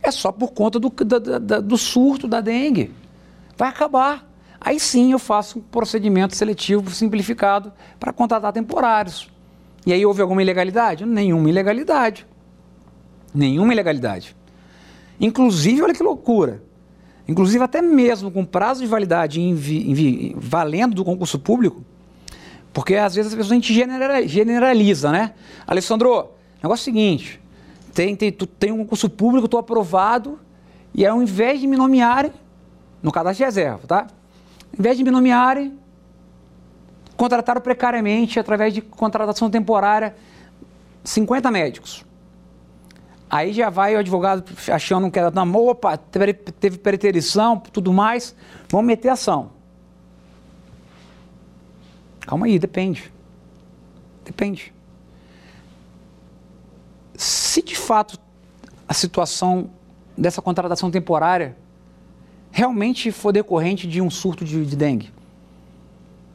[0.02, 2.92] É só por conta do, do, do surto da dengue.
[3.56, 4.30] Vai acabar.
[4.60, 9.30] Aí sim eu faço um procedimento seletivo simplificado para contratar temporários.
[9.86, 11.06] E aí houve alguma ilegalidade?
[11.06, 12.26] Nenhuma ilegalidade.
[13.34, 14.36] Nenhuma ilegalidade.
[15.20, 16.62] Inclusive, olha que loucura.
[17.26, 19.40] Inclusive, até mesmo com prazo de validade
[20.36, 21.82] valendo do concurso público,
[22.72, 23.72] porque às vezes a pessoa a gente
[24.26, 25.32] generaliza, né?
[25.66, 26.30] Alessandro,
[26.62, 27.40] negócio é o seguinte:
[27.94, 30.40] tem, tem, tu tem um concurso público, estou aprovado,
[30.92, 32.32] e ao invés de me nomearem,
[33.00, 34.00] no cadastro de reserva, tá?
[34.00, 35.78] Ao invés de me nomearem,
[37.16, 40.16] contrataram precariamente, através de contratação temporária,
[41.04, 42.04] 50 médicos.
[43.30, 48.34] Aí já vai o advogado achando que era na opa, teve preterição, tudo mais,
[48.68, 49.50] vamos meter ação.
[52.20, 53.12] Calma aí, depende.
[54.24, 54.73] Depende.
[57.16, 58.18] Se de fato
[58.88, 59.70] a situação
[60.16, 61.56] dessa contratação temporária
[62.50, 65.12] realmente for decorrente de um surto de, de dengue,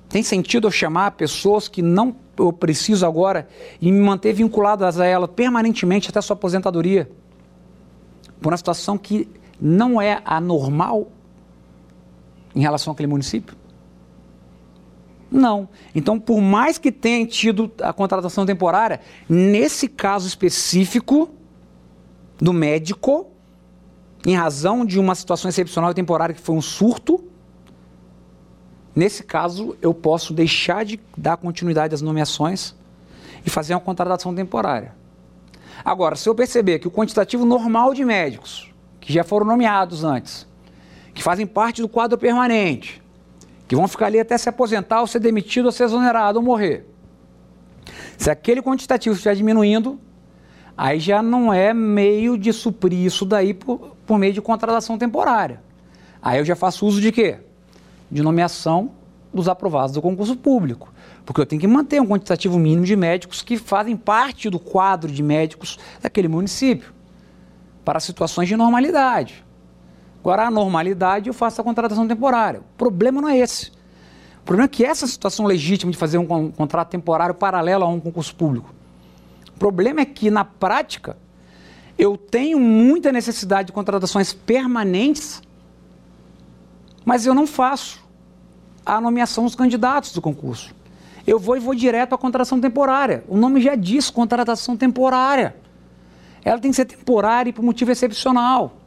[0.10, 3.48] tem sentido eu chamar pessoas que não eu preciso agora
[3.82, 7.10] e me manter vinculado a ela permanentemente até sua aposentadoria?
[8.42, 11.12] Por uma situação que não é anormal
[12.56, 13.59] em relação àquele município?
[15.32, 15.70] Não.
[15.94, 21.30] Então, por mais que tenha tido a contratação temporária, nesse caso específico
[22.38, 23.28] do médico,
[24.26, 27.24] em razão de uma situação excepcional e temporária que foi um surto,
[29.00, 32.76] Nesse caso, eu posso deixar de dar continuidade às nomeações
[33.46, 34.94] e fazer uma contratação temporária.
[35.86, 40.46] Agora, se eu perceber que o quantitativo normal de médicos, que já foram nomeados antes,
[41.14, 43.02] que fazem parte do quadro permanente,
[43.70, 46.86] que vão ficar ali até se aposentar ou ser demitido ou ser exonerado ou morrer.
[48.18, 49.98] Se aquele quantitativo estiver diminuindo,
[50.76, 55.62] aí já não é meio de suprir isso daí por, por meio de contratação temporária.
[56.22, 57.40] Aí eu já faço uso de quê?
[58.12, 58.92] de nomeação
[59.34, 60.92] dos aprovados do concurso público.
[61.26, 65.12] Porque eu tenho que manter um quantitativo mínimo de médicos que fazem parte do quadro
[65.12, 66.92] de médicos daquele município,
[67.86, 69.46] para situações de normalidade.
[70.20, 72.60] Agora, a normalidade eu faço a contratação temporária.
[72.60, 73.72] O problema não é esse.
[74.42, 78.00] O problema é que essa situação legítima de fazer um contrato temporário paralelo a um
[78.00, 78.74] concurso público.
[79.56, 81.18] O problema é que, na prática,
[81.98, 85.42] eu tenho muita necessidade de contratações permanentes
[87.10, 88.00] mas eu não faço
[88.86, 90.76] a nomeação dos candidatos do concurso.
[91.26, 93.24] Eu vou e vou direto à contratação temporária.
[93.28, 95.56] O nome já diz contratação temporária.
[96.46, 98.79] Ela tem que ser temporária e por motivo excepcional.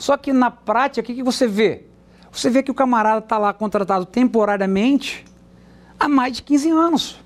[0.00, 1.84] Só que na prática, o que, que você vê?
[2.32, 5.26] Você vê que o camarada está lá contratado temporariamente
[5.98, 7.20] há mais de 15 anos.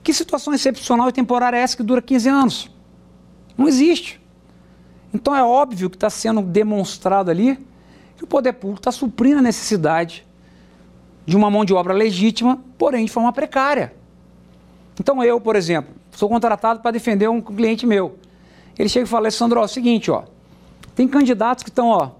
[0.00, 2.70] Que situação excepcional e temporária é essa que dura 15 anos?
[3.58, 4.20] Não existe.
[5.12, 7.58] Então é óbvio que está sendo demonstrado ali
[8.16, 10.24] que o poder público está suprindo a necessidade
[11.26, 13.92] de uma mão de obra legítima, porém de forma precária.
[15.00, 18.18] Então eu, por exemplo, sou contratado para defender um cliente meu.
[18.78, 20.22] Ele chega e fala, Alessandro, ó, é o seguinte, ó,
[20.94, 22.10] tem candidatos que estão, ó,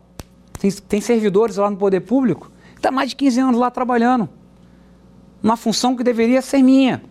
[0.59, 4.29] tem, tem servidores lá no poder público, que está mais de 15 anos lá trabalhando,
[5.43, 7.03] uma função que deveria ser minha.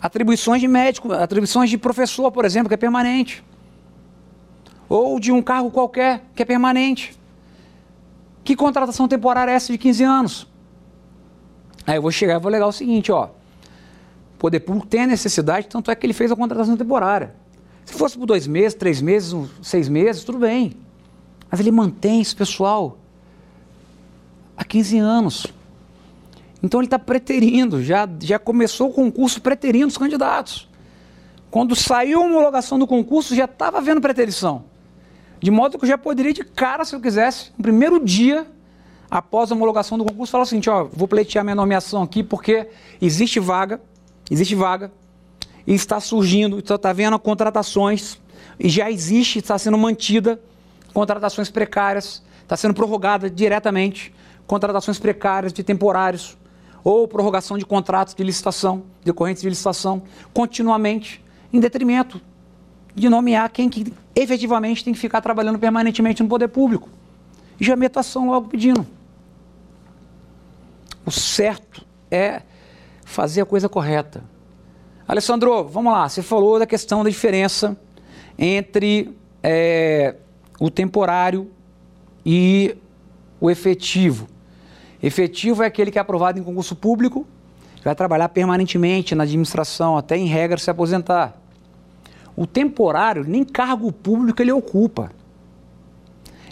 [0.00, 3.44] Atribuições de médico, atribuições de professor, por exemplo, que é permanente.
[4.88, 7.18] Ou de um cargo qualquer que é permanente.
[8.42, 10.46] Que contratação temporária é essa de 15 anos?
[11.86, 13.26] Aí eu vou chegar e vou legar o seguinte, ó.
[14.34, 17.34] O poder público tem a necessidade, tanto é que ele fez a contratação temporária.
[17.84, 20.72] Se fosse por dois meses, três meses, seis meses, tudo bem.
[21.50, 22.98] Mas ele mantém esse pessoal
[24.56, 25.46] há 15 anos.
[26.62, 30.68] Então ele está preterindo, já, já começou o concurso preterindo os candidatos.
[31.50, 34.64] Quando saiu a homologação do concurso, já estava havendo preterição.
[35.40, 38.46] De modo que eu já poderia, de cara, se eu quisesse, no primeiro dia,
[39.10, 42.66] após a homologação do concurso, falar o seguinte, ó, vou pleitear minha nomeação aqui porque
[43.00, 43.80] existe vaga,
[44.30, 44.90] existe vaga,
[45.66, 48.20] e está surgindo, está tá vendo contratações,
[48.58, 50.40] e já existe, está sendo mantida
[50.92, 54.14] contratações precárias, está sendo prorrogada diretamente,
[54.46, 56.36] contratações precárias de temporários,
[56.84, 62.20] ou prorrogação de contratos de licitação, decorrentes de licitação, continuamente, em detrimento
[62.94, 66.88] de nomear quem que efetivamente tem que ficar trabalhando permanentemente no poder público.
[67.58, 68.86] E já meto ação logo pedindo.
[71.04, 72.42] O certo é
[73.04, 74.22] fazer a coisa correta.
[75.06, 76.08] Alessandro, vamos lá.
[76.08, 77.76] Você falou da questão da diferença
[78.38, 80.16] entre é,
[80.58, 81.50] o temporário
[82.24, 82.74] e
[83.38, 84.26] o efetivo.
[85.02, 87.26] Efetivo é aquele que é aprovado em concurso público,
[87.84, 91.38] vai trabalhar permanentemente na administração, até em regra se aposentar.
[92.34, 95.12] O temporário, nem cargo público ele ocupa.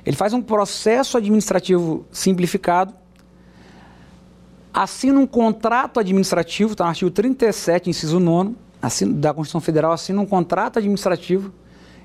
[0.04, 2.92] Ele faz um processo administrativo simplificado,
[4.72, 8.54] assina um contrato administrativo, está no artigo 37, inciso 9
[9.14, 11.52] da Constituição Federal, assina um contrato administrativo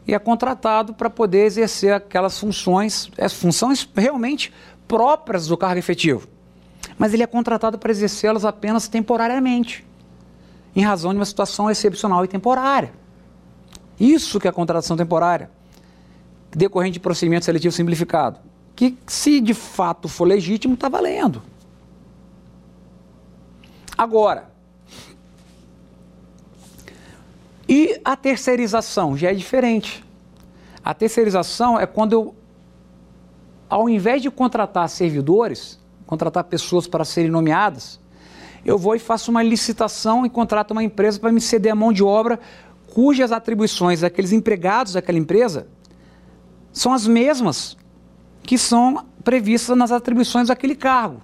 [0.07, 4.53] e é contratado para poder exercer aquelas funções, as funções realmente
[4.87, 6.27] próprias do cargo efetivo
[6.97, 9.85] mas ele é contratado para exercê-las apenas temporariamente,
[10.75, 12.91] em razão de uma situação excepcional e temporária.
[13.99, 15.49] Isso que é a contratação temporária,
[16.51, 18.39] decorrente de procedimento seletivo simplificado,
[18.75, 21.41] que se de fato for legítimo, está valendo.
[23.97, 24.49] Agora,
[27.67, 30.03] e a terceirização já é diferente.
[30.83, 32.35] A terceirização é quando eu,
[33.69, 37.99] ao invés de contratar servidores, contratar pessoas para serem nomeadas,
[38.63, 41.91] eu vou e faço uma licitação e contrato uma empresa para me ceder a mão
[41.91, 42.39] de obra
[42.93, 45.67] cujas atribuições daqueles empregados daquela empresa
[46.71, 47.75] são as mesmas
[48.43, 51.21] que são previstas nas atribuições daquele cargo.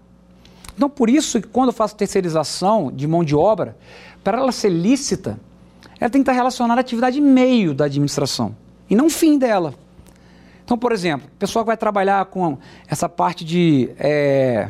[0.76, 3.78] Então, por isso que quando eu faço terceirização de mão de obra,
[4.24, 5.40] para ela ser lícita,
[6.00, 8.56] ela tem que estar relacionada à atividade meio da administração
[8.90, 9.74] e não fim dela.
[10.66, 12.58] Então, por exemplo, o pessoal que vai trabalhar com
[12.88, 14.70] essa parte de é,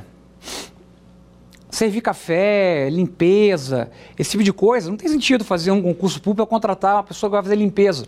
[1.70, 6.50] servir café, limpeza, esse tipo de coisa, não tem sentido fazer um concurso público para
[6.50, 8.08] contratar uma pessoa que vai fazer limpeza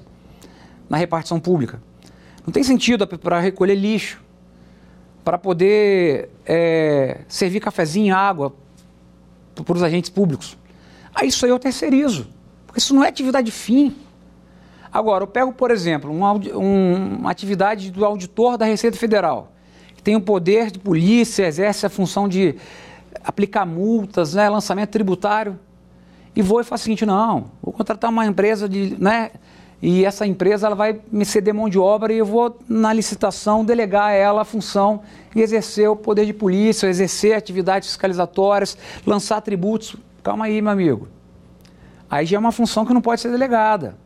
[0.90, 1.82] na repartição pública.
[2.46, 4.24] Não tem sentido para recolher lixo,
[5.26, 8.54] para poder é, servir cafezinho água
[9.56, 10.56] para os agentes públicos.
[11.14, 12.28] Aí isso aí eu terceirizo,
[12.68, 13.96] porque isso não é atividade fim.
[14.94, 19.52] Agora, eu pego, por exemplo, um, um, uma atividade do auditor da Receita Federal,
[19.96, 22.56] que tem o poder de polícia, exerce a função de
[23.24, 25.60] aplicar multas, né, lançamento tributário,
[26.36, 29.32] e vou e faço o seguinte, não, vou contratar uma empresa de, né,
[29.82, 33.64] e essa empresa ela vai me ceder mão de obra e eu vou, na licitação,
[33.64, 35.02] delegar a ela a função
[35.36, 39.96] e exercer o poder de polícia, exercer atividades fiscalizatórias, lançar tributos.
[40.24, 41.08] Calma aí, meu amigo.
[42.10, 43.98] Aí já é uma função que não pode ser delegada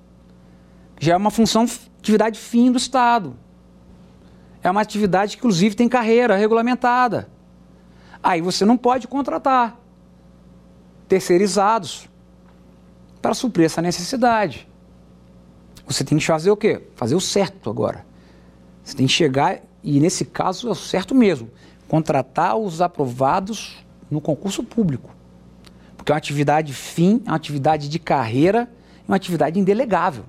[0.99, 1.65] já é uma função,
[1.97, 3.35] atividade fim do Estado.
[4.61, 7.29] É uma atividade que, inclusive, tem carreira regulamentada.
[8.21, 9.79] Aí você não pode contratar
[11.07, 12.09] terceirizados
[13.21, 14.68] para suprir essa necessidade.
[15.89, 16.83] Você tem que fazer o quê?
[16.95, 18.05] Fazer o certo agora.
[18.83, 21.49] Você tem que chegar, e nesse caso é o certo mesmo,
[21.87, 25.09] contratar os aprovados no concurso público.
[25.97, 30.25] Porque é uma atividade fim, é uma atividade de carreira, é uma atividade indelegável.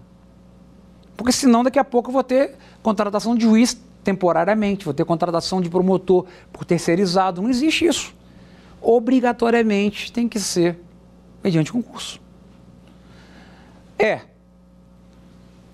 [1.14, 5.60] Porque senão daqui a pouco eu vou ter contratação de juiz temporariamente, vou ter contratação
[5.60, 7.42] de promotor por terceirizado.
[7.42, 8.14] Não existe isso.
[8.80, 10.80] Obrigatoriamente tem que ser
[11.44, 12.18] mediante concurso.
[13.98, 14.29] É.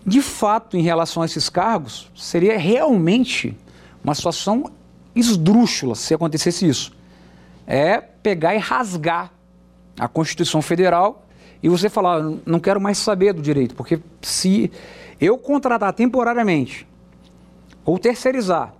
[0.06, 3.56] De fato, em relação a esses cargos, seria realmente
[4.04, 4.70] uma situação
[5.16, 6.92] esdrúxula se acontecesse isso.
[7.66, 9.32] É pegar e rasgar
[9.98, 11.26] a Constituição Federal
[11.60, 14.70] e você falar, não quero mais saber do direito, porque se
[15.20, 16.86] eu contratar temporariamente
[17.84, 18.74] ou terceirizar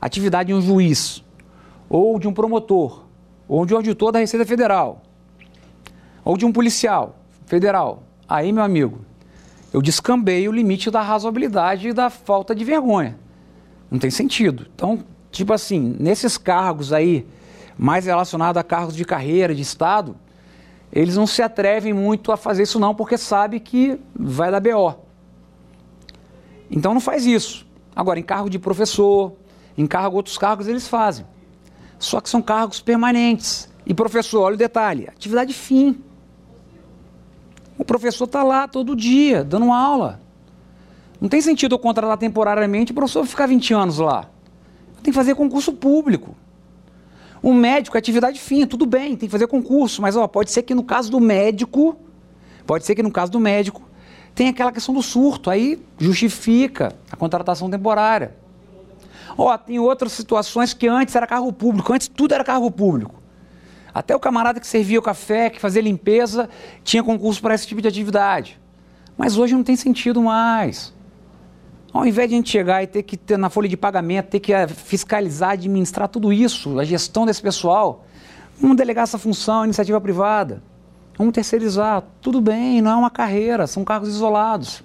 [0.00, 1.24] atividade de um juiz
[1.88, 3.04] ou de um promotor
[3.48, 5.02] ou de um auditor da Receita Federal
[6.24, 7.16] ou de um policial
[7.46, 9.00] federal, aí, meu amigo,
[9.76, 13.18] eu descambei o limite da razoabilidade e da falta de vergonha.
[13.90, 14.66] Não tem sentido.
[14.74, 17.26] Então, tipo assim, nesses cargos aí,
[17.76, 20.16] mais relacionados a cargos de carreira, de Estado,
[20.90, 24.94] eles não se atrevem muito a fazer isso não, porque sabe que vai dar BO.
[26.70, 27.66] Então não faz isso.
[27.94, 29.34] Agora, em cargo de professor,
[29.76, 31.26] em cargo outros cargos eles fazem.
[31.98, 33.70] Só que são cargos permanentes.
[33.84, 36.02] E professor, olha o detalhe, atividade fim.
[37.78, 40.20] O professor está lá todo dia, dando aula.
[41.20, 44.28] Não tem sentido eu contratar temporariamente o professor ficar 20 anos lá.
[45.02, 46.34] Tem que fazer concurso público.
[47.42, 50.74] Um médico, atividade fim, tudo bem, tem que fazer concurso, mas ó, pode ser que
[50.74, 51.96] no caso do médico,
[52.66, 53.82] pode ser que no caso do médico,
[54.34, 58.34] tem aquela questão do surto, aí justifica a contratação temporária.
[59.38, 63.14] Ó, tem outras situações que antes era cargo público, antes tudo era cargo público.
[63.96, 66.50] Até o camarada que servia o café, que fazia limpeza,
[66.84, 68.60] tinha concurso para esse tipo de atividade.
[69.16, 70.92] Mas hoje não tem sentido mais.
[71.94, 74.40] Ao invés de a gente chegar e ter que ter na folha de pagamento, ter
[74.40, 78.04] que eh, fiscalizar, administrar tudo isso, a gestão desse pessoal,
[78.60, 80.62] vamos delegar essa função à iniciativa privada.
[81.16, 82.02] Vamos terceirizar.
[82.20, 84.82] Tudo bem, não é uma carreira, são cargos isolados.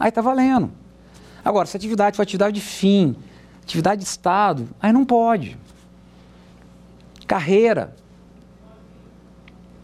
[0.00, 0.72] Aí está valendo.
[1.44, 3.14] Agora, se a atividade for atividade de fim,
[3.62, 5.56] atividade de Estado, aí não pode.
[7.30, 7.94] Carreira.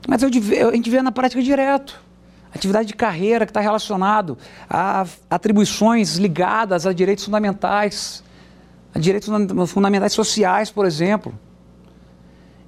[0.09, 2.03] Mas eu, a gente vê na prática direto.
[2.53, 4.37] Atividade de carreira que está relacionado
[4.69, 8.25] a atribuições ligadas a direitos fundamentais,
[8.93, 9.31] a direitos
[9.69, 11.39] fundamentais sociais, por exemplo.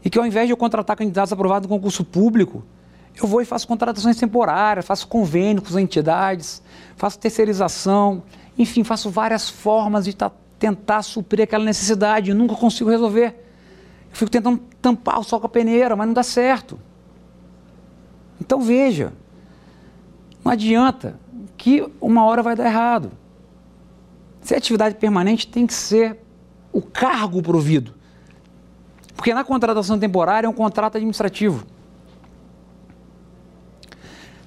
[0.04, 2.64] E que ao invés de eu contratar candidatos aprovados no concurso público,
[3.20, 6.62] eu vou e faço contratações temporárias, faço convênio com as entidades,
[6.94, 8.22] faço terceirização,
[8.56, 10.16] enfim, faço várias formas de
[10.56, 13.47] tentar suprir aquela necessidade e nunca consigo resolver.
[14.18, 16.76] Fico tentando tampar o sol com a peneira, mas não dá certo.
[18.40, 19.12] Então veja,
[20.44, 21.20] não adianta
[21.56, 23.12] que uma hora vai dar errado.
[24.40, 26.18] Se é atividade permanente, tem que ser
[26.72, 27.94] o cargo provido.
[29.14, 31.64] Porque na contratação temporária é um contrato administrativo.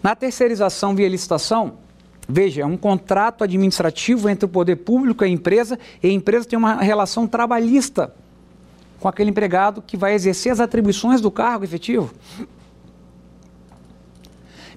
[0.04, 1.78] Na terceirização via licitação,
[2.28, 6.46] veja, é um contrato administrativo entre o poder público e a empresa, e a empresa
[6.46, 8.14] tem uma relação trabalhista
[9.02, 12.14] com aquele empregado que vai exercer as atribuições do cargo efetivo.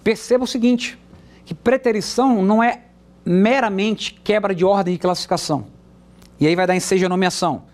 [0.03, 0.99] Perceba o seguinte:
[1.45, 2.85] que preterição não é
[3.25, 5.67] meramente quebra de ordem de classificação.
[6.41, 7.65] E aí vai dar ensejo a nomeação,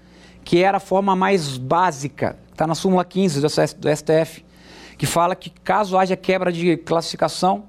[0.44, 4.44] que era a forma mais básica, está na súmula 15 do STF,
[4.98, 7.64] que fala que caso haja quebra de classificação,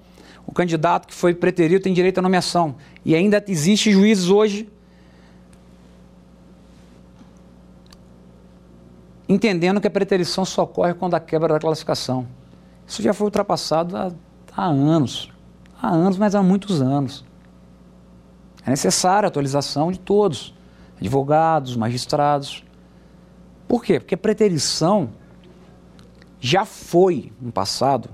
[0.45, 2.75] o candidato que foi preterido tem direito à nomeação.
[3.05, 4.67] E ainda existe juízes hoje
[9.33, 12.27] entendendo que a preterição só ocorre quando há quebra da classificação.
[12.85, 14.11] Isso já foi ultrapassado há,
[14.55, 15.31] há anos
[15.81, 17.25] há anos, mas há muitos anos.
[18.65, 20.53] É necessária a atualização de todos,
[20.99, 22.63] advogados, magistrados.
[23.67, 23.99] Por quê?
[23.99, 25.09] Porque preterição
[26.39, 28.09] já foi, no passado,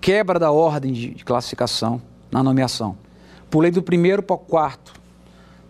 [0.00, 2.98] quebra da ordem de, de classificação na nomeação.
[3.48, 4.92] Pulei do primeiro para o quarto,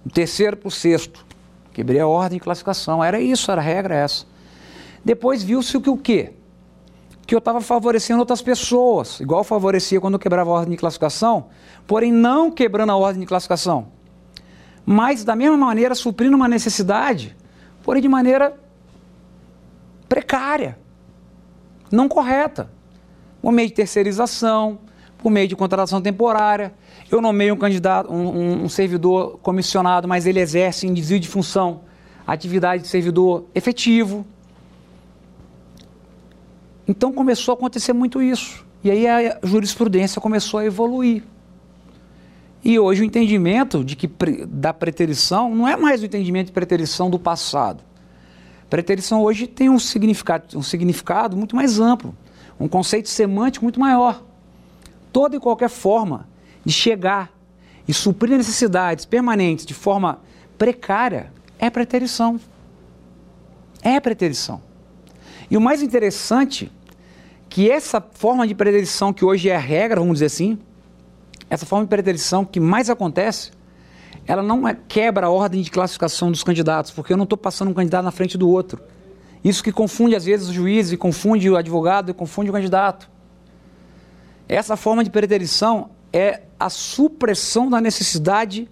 [0.04, 1.24] do terceiro para o sexto.
[1.72, 3.04] Quebrei a ordem de classificação.
[3.04, 4.26] Era isso, era a regra essa.
[5.04, 6.34] Depois viu-se que o quê?
[7.28, 11.48] que eu estava favorecendo outras pessoas, igual favorecia quando eu quebrava a ordem de classificação,
[11.86, 13.88] porém não quebrando a ordem de classificação,
[14.86, 17.36] mas da mesma maneira suprindo uma necessidade,
[17.82, 18.58] porém de maneira
[20.08, 20.78] precária,
[21.92, 22.70] não correta,
[23.42, 24.78] por meio de terceirização,
[25.18, 26.72] por meio de contratação temporária.
[27.10, 31.28] Eu nomeio um candidato, um, um, um servidor comissionado, mas ele exerce em desvio de
[31.28, 31.82] função
[32.26, 34.26] atividade de servidor efetivo,
[36.88, 38.66] então começou a acontecer muito isso.
[38.82, 41.22] E aí a jurisprudência começou a evoluir.
[42.64, 44.10] E hoje o entendimento de que
[44.46, 47.84] da preterição não é mais o entendimento de preterição do passado.
[48.70, 52.14] Preterição hoje tem um significado, um significado muito mais amplo,
[52.58, 54.22] um conceito semântico muito maior.
[55.12, 56.28] Toda e qualquer forma
[56.64, 57.32] de chegar
[57.86, 60.20] e suprir necessidades permanentes de forma
[60.56, 62.40] precária é preterição.
[63.82, 64.60] É preterição.
[65.50, 66.70] E o mais interessante
[67.48, 70.58] que essa forma de preterição que hoje é regra, vamos dizer assim,
[71.48, 73.50] essa forma de preterição que mais acontece,
[74.26, 77.70] ela não é, quebra a ordem de classificação dos candidatos, porque eu não estou passando
[77.70, 78.82] um candidato na frente do outro.
[79.42, 83.08] Isso que confunde às vezes o juiz, e confunde o advogado, e confunde o candidato.
[84.46, 88.68] Essa forma de preterição é a supressão da necessidade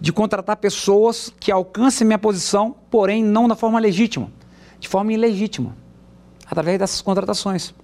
[0.00, 4.30] de contratar pessoas que alcancem minha posição, porém não da forma legítima,
[4.78, 5.76] de forma ilegítima,
[6.46, 7.74] através dessas contratações.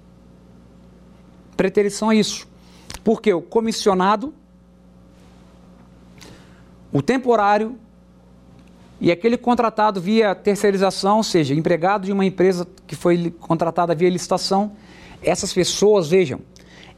[1.57, 2.47] Preterição é isso.
[3.03, 4.33] Porque o comissionado,
[6.93, 7.79] o temporário
[9.01, 14.09] e aquele contratado via terceirização, ou seja, empregado de uma empresa que foi contratada via
[14.09, 14.73] licitação,
[15.23, 16.41] essas pessoas, vejam,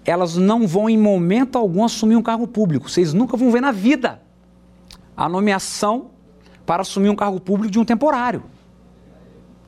[0.04, 2.88] elas não vão em momento algum assumir um cargo público.
[2.88, 4.22] Vocês nunca vão ver na vida
[5.16, 6.10] a nomeação
[6.64, 8.44] para assumir um cargo público de um temporário.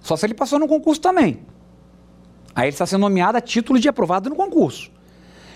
[0.01, 1.41] Só se ele passou no concurso também.
[2.59, 4.91] Aí ele está sendo nomeado a título de aprovado no concurso.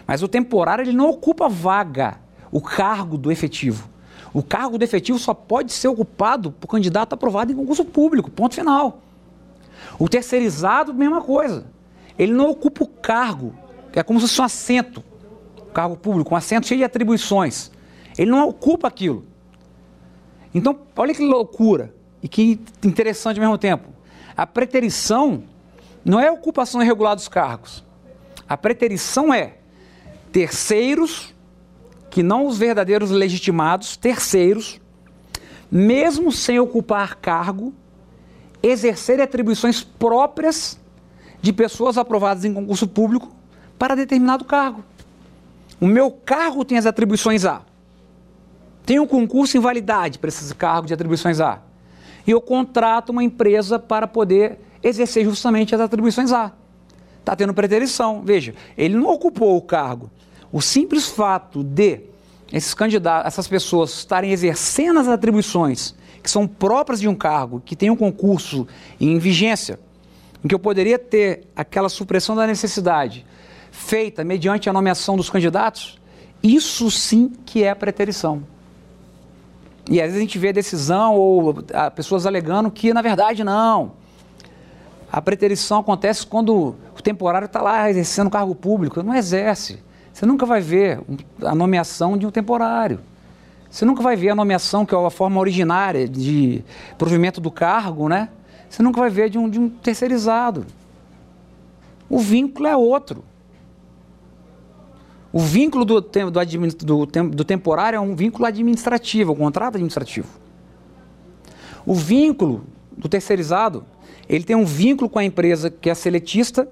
[0.07, 3.91] Mas o temporário ele não ocupa vaga, o cargo do efetivo.
[4.33, 8.55] O cargo do efetivo só pode ser ocupado por candidato aprovado em concurso público, ponto
[8.55, 9.03] final.
[9.99, 11.67] O terceirizado, mesma coisa.
[12.17, 13.53] Ele não ocupa o cargo,
[13.91, 15.05] que é como se fosse um assento,
[15.75, 17.73] cargo público, um assento cheio de atribuições.
[18.17, 19.27] Ele não ocupa aquilo.
[20.55, 21.93] Então, olha que loucura
[22.23, 23.89] e que interessante ao mesmo tempo.
[24.37, 25.43] A preterição
[26.05, 27.85] não é ocupação irregular dos cargos.
[28.49, 29.55] A preterição é
[30.31, 31.35] terceiros,
[32.11, 34.81] que não os verdadeiros legitimados, terceiros,
[35.71, 37.73] mesmo sem ocupar cargo,
[38.63, 40.79] exercerem atribuições próprias
[41.41, 43.35] de pessoas aprovadas em concurso público
[43.79, 44.85] para determinado cargo.
[45.81, 47.63] O meu cargo tem as atribuições A.
[48.87, 51.61] Tem um concurso em validade para esse cargo de atribuições A.
[52.27, 56.53] E eu contrato uma empresa para poder exercer justamente as atribuições A.
[57.21, 58.23] Está tendo preterição.
[58.23, 60.11] Veja, ele não ocupou o cargo.
[60.51, 62.01] O simples fato de
[62.53, 67.75] esses candidatos, essas pessoas estarem exercendo as atribuições que são próprias de um cargo, que
[67.75, 68.67] tem um concurso
[69.01, 69.81] em vigência,
[70.45, 73.27] em que eu poderia ter aquela supressão da necessidade
[73.71, 75.99] feita mediante a nomeação dos candidatos,
[76.43, 78.43] isso sim que é preterição.
[79.91, 81.55] E às vezes a gente vê decisão ou
[81.97, 83.93] pessoas alegando que, na verdade, não.
[85.13, 89.03] A preterição acontece quando o temporário está lá exercendo cargo público.
[89.03, 89.79] Não exerce.
[90.11, 91.03] Você nunca vai ver
[91.43, 92.99] a nomeação de um temporário.
[93.71, 96.65] Você nunca vai ver a nomeação, que é a forma originária de
[96.97, 98.31] provimento do cargo, né?
[98.71, 100.65] Você nunca vai ver de um, de um terceirizado.
[102.09, 103.23] O vínculo é outro.
[105.31, 106.31] O vínculo do, do,
[106.87, 110.29] do, do temporário é um vínculo administrativo, um contrato administrativo.
[111.85, 112.65] O vínculo
[112.97, 113.85] do terceirizado,
[114.35, 116.69] ele tem um vínculo com a empresa que é seletista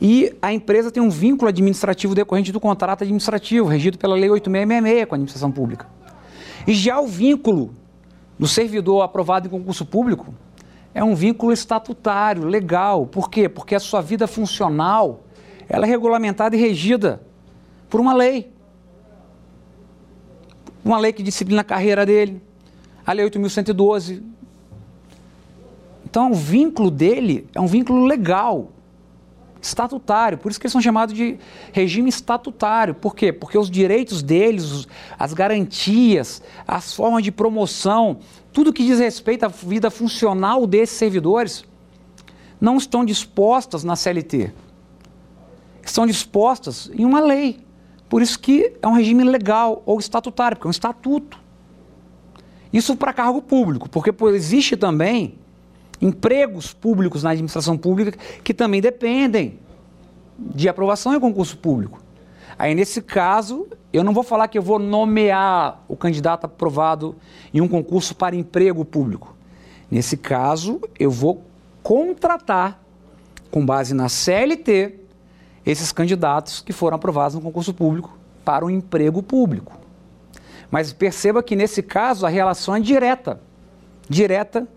[0.00, 5.08] e a empresa tem um vínculo administrativo decorrente do contrato administrativo, regido pela Lei 8666
[5.08, 5.86] com a administração pública.
[6.66, 7.74] E já o vínculo
[8.38, 10.34] do servidor aprovado em concurso público
[10.92, 13.06] é um vínculo estatutário, legal.
[13.06, 13.48] Por quê?
[13.48, 15.24] Porque a sua vida funcional
[15.68, 17.20] ela é regulamentada e regida
[17.88, 18.52] por uma lei.
[20.84, 22.42] Uma lei que disciplina a carreira dele.
[23.06, 24.22] A Lei 8.112.
[26.14, 28.70] Então, o vínculo dele é um vínculo legal,
[29.60, 30.38] estatutário.
[30.38, 31.40] Por isso que eles são chamados de
[31.72, 32.94] regime estatutário.
[32.94, 33.32] Por quê?
[33.32, 34.86] Porque os direitos deles,
[35.18, 38.18] as garantias, as formas de promoção,
[38.52, 41.64] tudo que diz respeito à vida funcional desses servidores,
[42.60, 44.52] não estão dispostas na CLT.
[45.82, 47.58] Estão dispostas em uma lei.
[48.08, 51.40] Por isso que é um regime legal ou estatutário, porque é um estatuto.
[52.72, 55.42] Isso para cargo público, porque existe também
[56.04, 59.58] empregos públicos na administração pública que também dependem
[60.38, 61.98] de aprovação em concurso público.
[62.58, 67.16] Aí, nesse caso, eu não vou falar que eu vou nomear o candidato aprovado
[67.54, 69.34] em um concurso para emprego público.
[69.90, 71.42] Nesse caso, eu vou
[71.82, 72.80] contratar,
[73.50, 75.00] com base na CLT,
[75.64, 79.72] esses candidatos que foram aprovados no concurso público para o emprego público.
[80.70, 83.40] Mas perceba que nesse caso a relação é direta.
[84.08, 84.68] Direta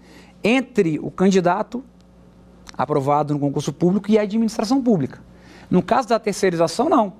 [0.43, 1.83] entre o candidato
[2.77, 5.19] aprovado no concurso público e a administração pública.
[5.69, 7.13] No caso da terceirização, não.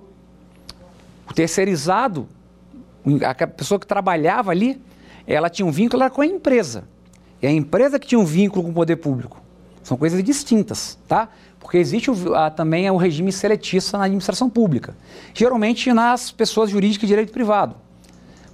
[1.29, 2.27] O terceirizado,
[3.25, 4.81] a pessoa que trabalhava ali,
[5.25, 6.87] ela tinha um vínculo com a empresa.
[7.41, 9.41] É a empresa que tinha um vínculo com o poder público.
[9.83, 11.29] São coisas distintas, tá?
[11.59, 14.95] Porque existe o, a, também o regime seletista na administração pública,
[15.33, 17.75] geralmente nas pessoas jurídicas de direito privado.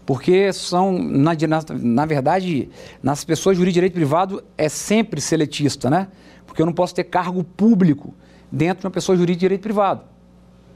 [0.05, 2.69] Porque são, na, na, na verdade,
[3.01, 6.07] nas pessoas de direito privado é sempre seletista, né?
[6.45, 8.13] Porque eu não posso ter cargo público
[8.51, 10.03] dentro de uma pessoa jurídica de direito privado.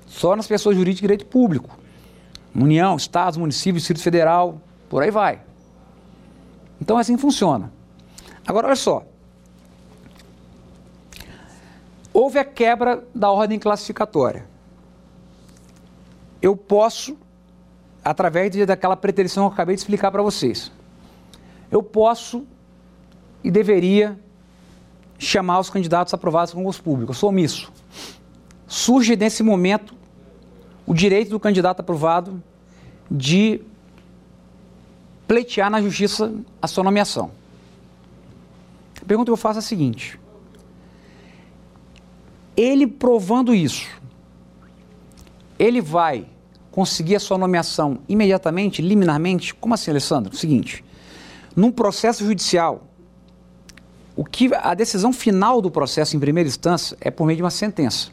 [0.05, 1.77] Só nas pessoas jurídicas de direito público.
[2.55, 5.41] União, Estados, municípios, Distrito Federal, por aí vai.
[6.81, 7.71] Então assim funciona.
[8.47, 9.05] Agora olha só,
[12.17, 14.49] Houve a quebra da ordem classificatória.
[16.41, 17.15] Eu posso,
[18.09, 20.71] através de, daquela preterição que eu acabei de explicar para vocês,
[21.69, 22.47] eu posso
[23.43, 24.17] e deveria
[25.19, 27.11] chamar os candidatos aprovados com concurso público.
[27.11, 27.71] Eu sou omisso.
[28.65, 29.93] Surge nesse momento
[30.85, 32.41] o direito do candidato aprovado
[33.11, 33.59] de
[35.27, 37.31] pleitear na justiça a sua nomeação.
[39.01, 40.17] A pergunta que eu faço é a seguinte:
[42.55, 43.89] ele provando isso,
[45.59, 46.36] ele vai
[46.77, 49.51] conseguir a sua nomeação imediatamente, liminarmente?
[49.55, 50.37] Como assim, Alessandro?
[50.37, 50.85] Seguinte,
[51.55, 52.83] num processo judicial,
[54.15, 57.49] o que a decisão final do processo em primeira instância é por meio de uma
[57.49, 58.09] sentença.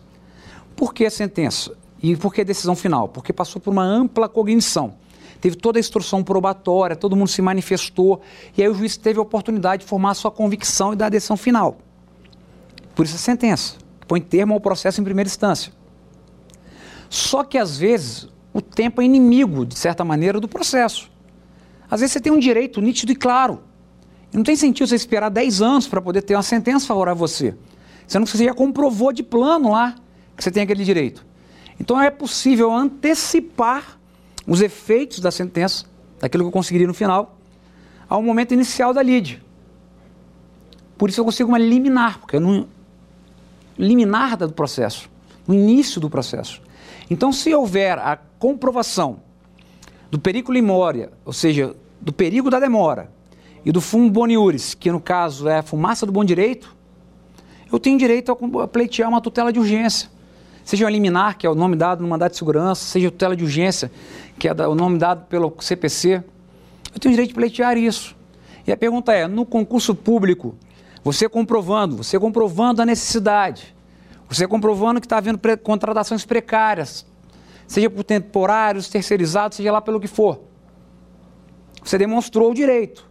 [0.74, 1.76] Por que a sentença?
[2.02, 3.06] E por que a decisão final?
[3.06, 4.94] Porque passou por uma ampla cognição.
[5.42, 8.22] Teve toda a instrução probatória, todo mundo se manifestou,
[8.56, 11.10] e aí o juiz teve a oportunidade de formar a sua convicção e dar a
[11.10, 11.76] decisão final.
[12.94, 13.74] Por isso a sentença,
[14.08, 15.70] põe termo ao processo em primeira instância.
[17.10, 21.10] Só que às vezes o tempo é inimigo, de certa maneira, do processo.
[21.90, 23.60] Às vezes você tem um direito nítido e claro.
[24.32, 27.26] E não tem sentido você esperar 10 anos para poder ter uma sentença favorável a
[27.26, 27.56] você.
[28.06, 29.96] Sendo que você já comprovou de plano lá
[30.36, 31.26] que você tem aquele direito.
[31.80, 33.98] Então é possível antecipar
[34.46, 35.84] os efeitos da sentença,
[36.20, 37.36] daquilo que eu conseguiria no final,
[38.08, 39.42] ao momento inicial da lide.
[40.96, 42.68] Por isso eu consigo uma liminar, porque é no
[43.76, 45.10] liminar do processo,
[45.46, 46.62] no início do processo.
[47.10, 49.20] Então, se houver a comprovação
[50.10, 53.10] do perigo limória, ou seja, do perigo da demora,
[53.64, 56.74] e do fumo boniuris, que no caso é a fumaça do bom direito,
[57.72, 58.30] eu tenho direito
[58.60, 60.08] a pleitear uma tutela de urgência.
[60.64, 63.34] Seja o liminar, que é o nome dado no mandato de segurança, seja a tutela
[63.34, 63.90] de urgência,
[64.38, 66.22] que é o nome dado pelo CPC.
[66.92, 68.14] Eu tenho direito de pleitear isso.
[68.66, 70.54] E a pergunta é: no concurso público,
[71.02, 73.73] você comprovando, você comprovando a necessidade,
[74.34, 77.06] você comprovando que está havendo pre contratações precárias,
[77.66, 80.40] seja por temporários, terceirizados, seja lá pelo que for.
[81.82, 83.08] Você demonstrou o direito.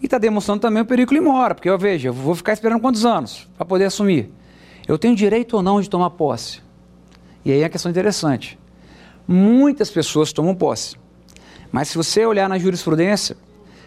[0.00, 3.06] E está demonstrando também o perigo mora, porque eu vejo, eu vou ficar esperando quantos
[3.06, 4.30] anos para poder assumir?
[4.86, 6.62] Eu tenho direito ou não de tomar posse?
[7.44, 8.58] E aí é a questão interessante.
[9.26, 10.96] Muitas pessoas tomam posse.
[11.72, 13.36] Mas se você olhar na jurisprudência,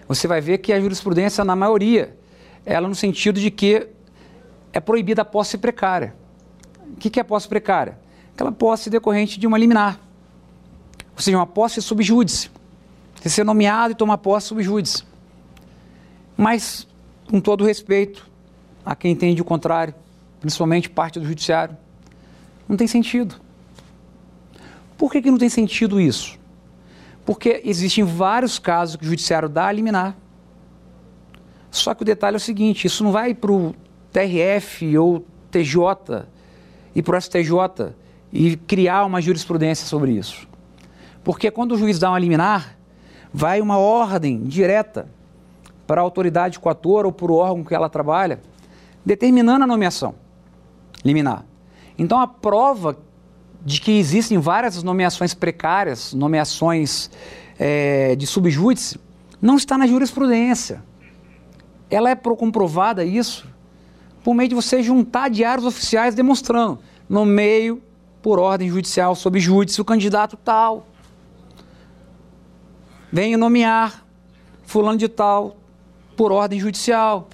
[0.08, 2.18] você vai ver que a jurisprudência, na maioria,
[2.66, 3.88] ela no sentido de que
[4.74, 6.16] é proibida a posse precária.
[6.94, 7.98] O que é posse precária?
[8.34, 10.00] Aquela posse decorrente de uma liminar.
[11.16, 12.50] Ou seja, uma posse subjúdice.
[13.16, 15.04] Você ser nomeado e tomar posse subjúdice.
[16.38, 16.88] Mas,
[17.30, 18.30] com todo respeito
[18.86, 19.94] a quem entende o contrário,
[20.40, 21.78] principalmente parte do judiciário,
[22.68, 23.36] não tem sentido.
[24.98, 26.40] Por que, que não tem sentido isso?
[27.26, 30.16] Porque existem vários casos que o judiciário dá a liminar.
[31.70, 33.76] Só que o detalhe é o seguinte: isso não vai para o
[34.12, 36.26] TRF ou TJ
[36.96, 37.94] e para o STJ
[38.32, 40.48] e criar uma jurisprudência sobre isso.
[41.24, 42.78] Porque quando o juiz dá uma liminar,
[43.34, 45.08] vai uma ordem direta
[45.86, 48.42] para a autoridade coatora ou para o órgão que ela trabalha,
[49.06, 50.16] determinando a nomeação
[51.04, 51.46] liminar.
[51.98, 52.98] Então a prova
[53.64, 57.10] de que existem várias nomeações precárias, nomeações
[57.58, 59.00] é, de subjúdice,
[59.42, 60.84] não está na jurisprudência.
[61.90, 63.48] Ela é comprovada isso
[64.24, 67.82] por meio de você juntar diários oficiais demonstrando no meio
[68.22, 70.88] por ordem judicial sob júdice o candidato tal.
[73.12, 74.06] Venho nomear
[74.64, 75.58] fulano de tal
[76.16, 77.30] por ordem judicial.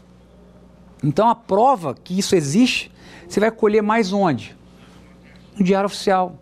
[1.03, 2.91] Então a prova que isso existe,
[3.27, 4.55] você vai colher mais onde?
[5.57, 6.37] no Diário Oficial.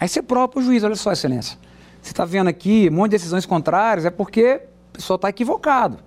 [0.00, 1.58] Aí você próprio juiz, olha só, excelência.
[2.00, 5.98] Você está vendo aqui um monte de decisões contrárias, é porque o pessoal está equivocado.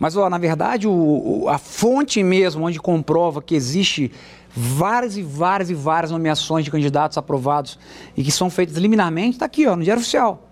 [0.00, 4.10] Mas, ó, na verdade, o, o, a fonte mesmo, onde comprova que existe
[4.48, 7.78] várias e várias e várias nomeações de candidatos aprovados
[8.16, 10.48] e que são feitas liminarmente, está aqui, ó, no Diário Oficial.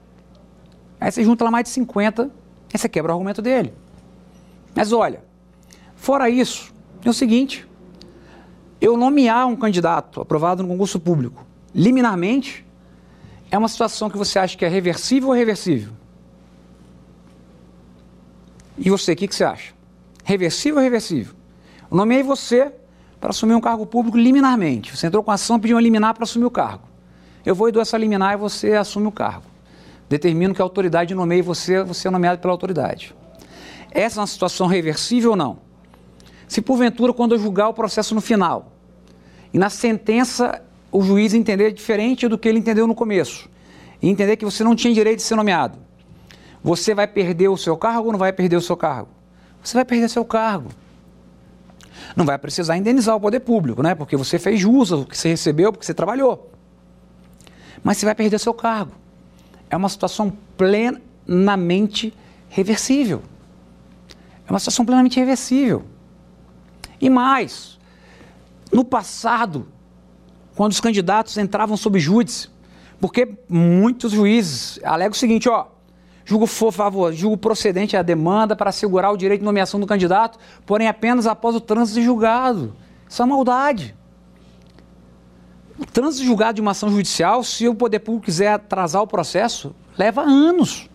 [1.00, 3.72] Aí você junta lá mais de 50, aí você quebra o argumento dele.
[4.74, 5.24] Mas olha,
[5.96, 6.70] fora isso,
[7.02, 7.66] é o seguinte,
[8.78, 12.66] eu nomear um candidato aprovado no concurso público liminarmente
[13.50, 15.92] é uma situação que você acha que é reversível ou reversível?
[18.78, 19.72] E você, o que, que você acha?
[20.24, 21.34] Reversível ou reversível?
[21.90, 22.72] Eu nomeei você
[23.20, 24.96] para assumir um cargo público liminarmente.
[24.96, 26.86] Você entrou com ação, pediu uma liminar para assumir o cargo.
[27.44, 29.44] Eu vou e dou essa liminar e você assume o cargo.
[30.08, 33.14] Determino que a autoridade nomeie você, você é nomeado pela autoridade.
[33.90, 35.58] Essa é uma situação reversível ou não?
[36.46, 38.72] Se porventura, quando eu julgar o processo no final,
[39.52, 43.50] e na sentença o juiz entender diferente do que ele entendeu no começo,
[44.00, 45.78] e entender que você não tinha direito de ser nomeado,
[46.62, 49.08] você vai perder o seu cargo ou não vai perder o seu cargo?
[49.62, 50.70] Você vai perder seu cargo.
[52.16, 53.94] Não vai precisar indenizar o poder público, né?
[53.94, 56.50] Porque você fez jus ao que você recebeu, porque você trabalhou.
[57.82, 58.92] Mas você vai perder seu cargo.
[59.70, 62.14] É uma situação plenamente
[62.48, 63.22] reversível.
[64.46, 65.84] É uma situação plenamente reversível.
[67.00, 67.78] E mais,
[68.72, 69.68] no passado,
[70.56, 72.48] quando os candidatos entravam sob júdice,
[73.00, 75.66] Porque muitos juízes alegam o seguinte, ó,
[76.28, 80.38] julgo for favor, julgo procedente a demanda para assegurar o direito de nomeação do candidato,
[80.66, 82.76] porém apenas após o trânsito julgado.
[83.08, 83.96] Isso é maldade.
[85.78, 89.74] O trânsito julgado de uma ação judicial, se o poder público quiser atrasar o processo,
[89.96, 90.90] leva anos.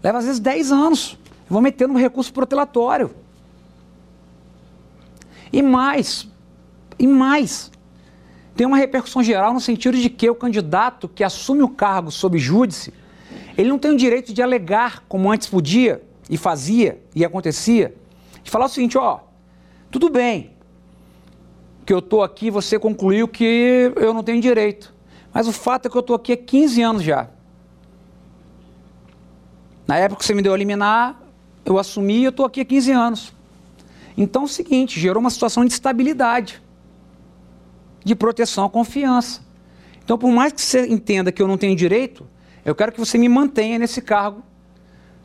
[0.00, 1.18] Leva às vezes 10 anos.
[1.50, 3.10] Vão meter no recurso protelatório.
[5.52, 6.28] E mais,
[6.96, 7.72] e mais,
[8.54, 12.38] tem uma repercussão geral no sentido de que o candidato que assume o cargo sob
[12.38, 12.94] júdice,
[13.56, 17.94] ele não tem o direito de alegar, como antes podia e fazia e acontecia,
[18.42, 19.20] de falar o seguinte, ó,
[19.90, 20.52] tudo bem
[21.84, 24.94] que eu estou aqui, você concluiu que eu não tenho direito,
[25.32, 27.28] mas o fato é que eu estou aqui há 15 anos já.
[29.86, 31.20] Na época que você me deu a liminar,
[31.64, 33.32] eu assumi e eu estou aqui há 15 anos.
[34.16, 36.62] Então é o seguinte, gerou uma situação de estabilidade
[38.04, 39.40] de proteção à confiança.
[40.04, 42.26] Então, por mais que você entenda que eu não tenho direito,
[42.64, 44.42] eu quero que você me mantenha nesse cargo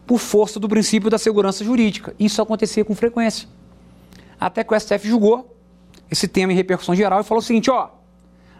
[0.05, 2.15] por força do princípio da segurança jurídica.
[2.19, 3.47] Isso acontecia com frequência.
[4.39, 5.55] Até que o STF julgou
[6.09, 7.89] esse tema em repercussão geral e falou o seguinte: ó,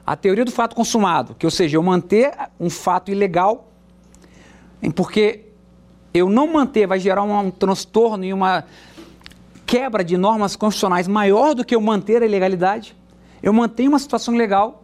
[0.06, 3.72] a teoria do fato consumado, que ou seja, eu manter um fato ilegal,
[4.96, 5.46] porque
[6.14, 8.66] eu não manter vai gerar um, um transtorno e uma
[9.66, 12.96] quebra de normas constitucionais maior do que eu manter a ilegalidade
[13.42, 14.84] eu mantenho uma situação legal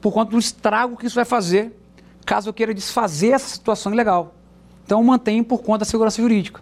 [0.00, 1.72] por conta do estrago que isso vai fazer
[2.26, 4.34] caso eu queira desfazer essa situação ilegal.
[4.84, 6.60] Então eu mantenho por conta da segurança jurídica.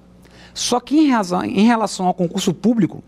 [0.53, 3.03] Só que em, razão, em relação ao concurso público,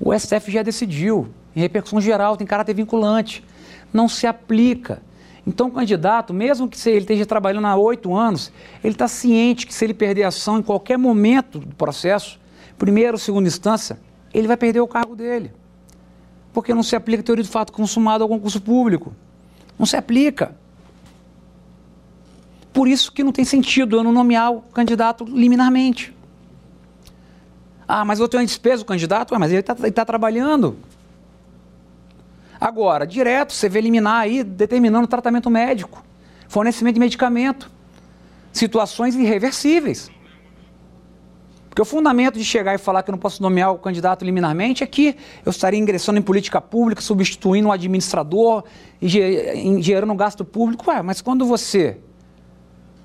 [0.00, 3.44] o STF já decidiu, em repercussão geral, tem caráter vinculante,
[3.92, 5.02] não se aplica.
[5.46, 8.50] Então, o candidato, mesmo que ele esteja trabalhando há oito anos,
[8.82, 12.40] ele está ciente que se ele perder a ação em qualquer momento do processo,
[12.78, 13.98] primeira ou segunda instância,
[14.32, 15.52] ele vai perder o cargo dele
[16.52, 19.14] porque não se aplica a teoria do fato consumado ao concurso público.
[19.78, 20.54] Não se aplica.
[22.72, 26.14] Por isso que não tem sentido eu não nomear o candidato liminarmente.
[27.86, 29.32] Ah, mas eu tenho uma despesa o candidato?
[29.32, 30.76] Ué, mas ele está tá trabalhando.
[32.58, 36.02] Agora, direto, você vê liminar aí determinando tratamento médico,
[36.48, 37.70] fornecimento de medicamento,
[38.52, 40.10] situações irreversíveis.
[41.68, 44.84] Porque o fundamento de chegar e falar que eu não posso nomear o candidato liminarmente
[44.84, 48.64] é que eu estaria ingressando em política pública, substituindo um administrador
[49.00, 49.08] e
[49.82, 50.90] gerando gasto público.
[50.90, 51.98] Ué, mas quando você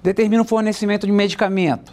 [0.07, 1.91] determina o fornecimento de medicamento,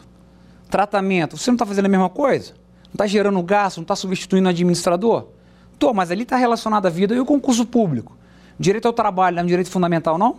[0.70, 2.52] tratamento, você não está fazendo a mesma coisa?
[2.86, 5.28] Não está gerando gasto, não está substituindo o administrador?
[5.72, 8.16] Estou, mas ali está relacionado à vida e o concurso público.
[8.58, 10.38] Direito ao trabalho não é um direito fundamental, não?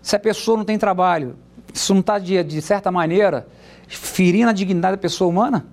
[0.00, 1.36] Se a pessoa não tem trabalho,
[1.74, 3.48] isso não está, de, de certa maneira,
[3.88, 5.66] ferindo a dignidade da pessoa humana?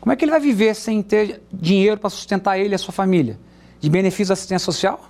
[0.00, 2.92] Como é que ele vai viver sem ter dinheiro para sustentar ele e a sua
[2.92, 3.38] família?
[3.78, 5.00] De benefício da assistência social?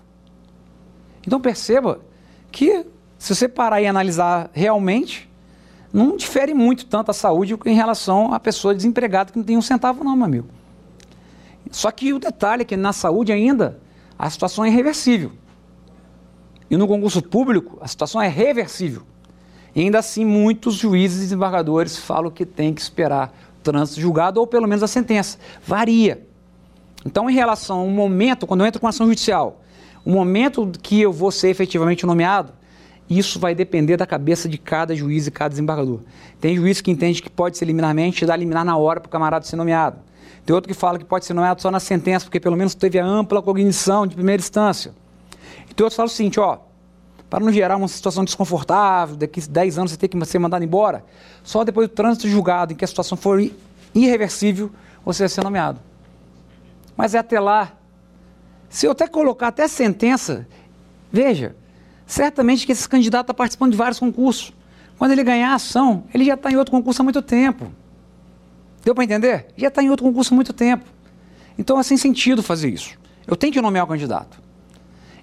[1.26, 2.00] Então perceba
[2.50, 2.84] que,
[3.22, 5.30] se você parar e analisar realmente,
[5.92, 9.62] não difere muito tanto a saúde em relação à pessoa desempregada que não tem um
[9.62, 10.48] centavo, não, meu amigo.
[11.70, 13.78] Só que o detalhe é que na saúde ainda
[14.18, 15.30] a situação é irreversível.
[16.68, 19.04] E no concurso público a situação é reversível.
[19.72, 24.40] E ainda assim, muitos juízes e desembargadores falam que tem que esperar o trânsito julgado
[24.40, 25.38] ou pelo menos a sentença.
[25.64, 26.26] Varia.
[27.06, 29.62] Então, em relação ao momento, quando eu entro com ação judicial,
[30.04, 32.52] o momento que eu vou ser efetivamente nomeado,
[33.18, 36.00] isso vai depender da cabeça de cada juiz e cada desembargador.
[36.40, 39.10] Tem juiz que entende que pode ser liminarmente e dá liminar na hora para o
[39.10, 39.98] camarada ser nomeado.
[40.44, 42.98] Tem outro que fala que pode ser nomeado só na sentença, porque pelo menos teve
[42.98, 44.92] a ampla cognição de primeira instância.
[45.70, 46.58] E tem outros que falam o seguinte, ó,
[47.30, 50.64] para não gerar uma situação desconfortável, daqui a 10 anos você ter que ser mandado
[50.64, 51.04] embora,
[51.42, 53.42] só depois do trânsito julgado, em que a situação for
[53.94, 54.70] irreversível,
[55.04, 55.80] você vai ser nomeado.
[56.96, 57.72] Mas é até lá.
[58.68, 60.46] Se eu até colocar até sentença,
[61.10, 61.54] veja,
[62.06, 64.52] certamente que esse candidato está participando de vários concursos.
[64.98, 67.72] Quando ele ganhar a ação, ele já está em outro concurso há muito tempo.
[68.84, 69.46] Deu para entender?
[69.56, 70.84] Já está em outro concurso há muito tempo.
[71.58, 72.96] Então é sem sentido fazer isso.
[73.26, 74.40] Eu tenho que nomear o candidato.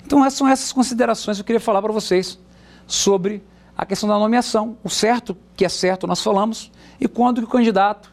[0.05, 2.39] Então, essas são essas considerações que eu queria falar para vocês
[2.87, 3.43] sobre
[3.77, 4.75] a questão da nomeação.
[4.83, 8.11] O certo, que é certo, nós falamos, e quando o candidato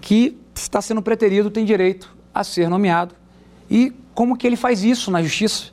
[0.00, 3.14] que está sendo preterido tem direito a ser nomeado.
[3.70, 5.70] E como que ele faz isso na justiça.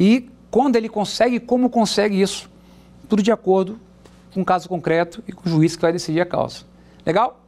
[0.00, 2.48] E quando ele consegue, como consegue isso.
[3.08, 3.76] Tudo de acordo
[4.32, 6.60] com o caso concreto e com o juiz que vai decidir a causa.
[7.04, 7.40] Legal?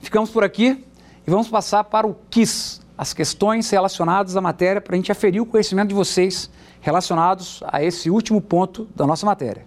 [0.00, 0.84] Ficamos por aqui
[1.24, 5.40] e vamos passar para o KISS, as questões relacionadas à matéria, para a gente aferir
[5.40, 9.64] o conhecimento de vocês relacionados a esse último ponto da nossa matéria.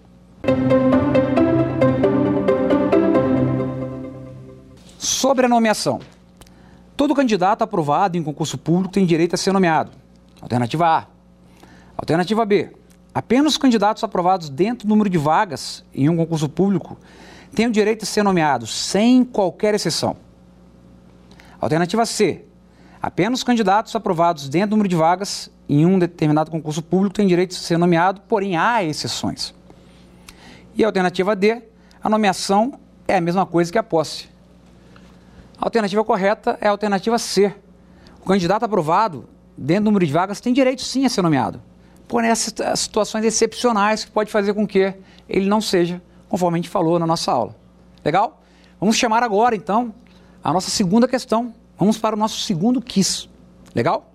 [4.98, 6.00] Sobre a nomeação.
[6.94, 9.90] Todo candidato aprovado em concurso público tem direito a ser nomeado.
[10.42, 11.17] Alternativa A.
[11.98, 12.70] Alternativa B.
[13.12, 16.96] Apenas os candidatos aprovados dentro do número de vagas em um concurso público
[17.52, 20.16] têm o direito de ser nomeados, sem qualquer exceção.
[21.60, 22.44] Alternativa C.
[23.02, 27.26] Apenas os candidatos aprovados dentro do número de vagas em um determinado concurso público têm
[27.26, 29.52] direito de ser nomeado, porém há exceções.
[30.76, 31.62] E a alternativa D.
[32.00, 32.78] A nomeação
[33.08, 34.28] é a mesma coisa que a posse.
[35.60, 37.52] A alternativa correta é a alternativa C.
[38.22, 41.60] O candidato aprovado dentro do número de vagas tem direito sim a ser nomeado
[42.08, 44.94] porém as situações excepcionais que pode fazer com que
[45.28, 47.54] ele não seja, conforme a gente falou na nossa aula.
[48.04, 48.42] Legal?
[48.80, 49.94] Vamos chamar agora, então,
[50.42, 51.54] a nossa segunda questão.
[51.78, 53.28] Vamos para o nosso segundo quiz.
[53.74, 54.12] Legal?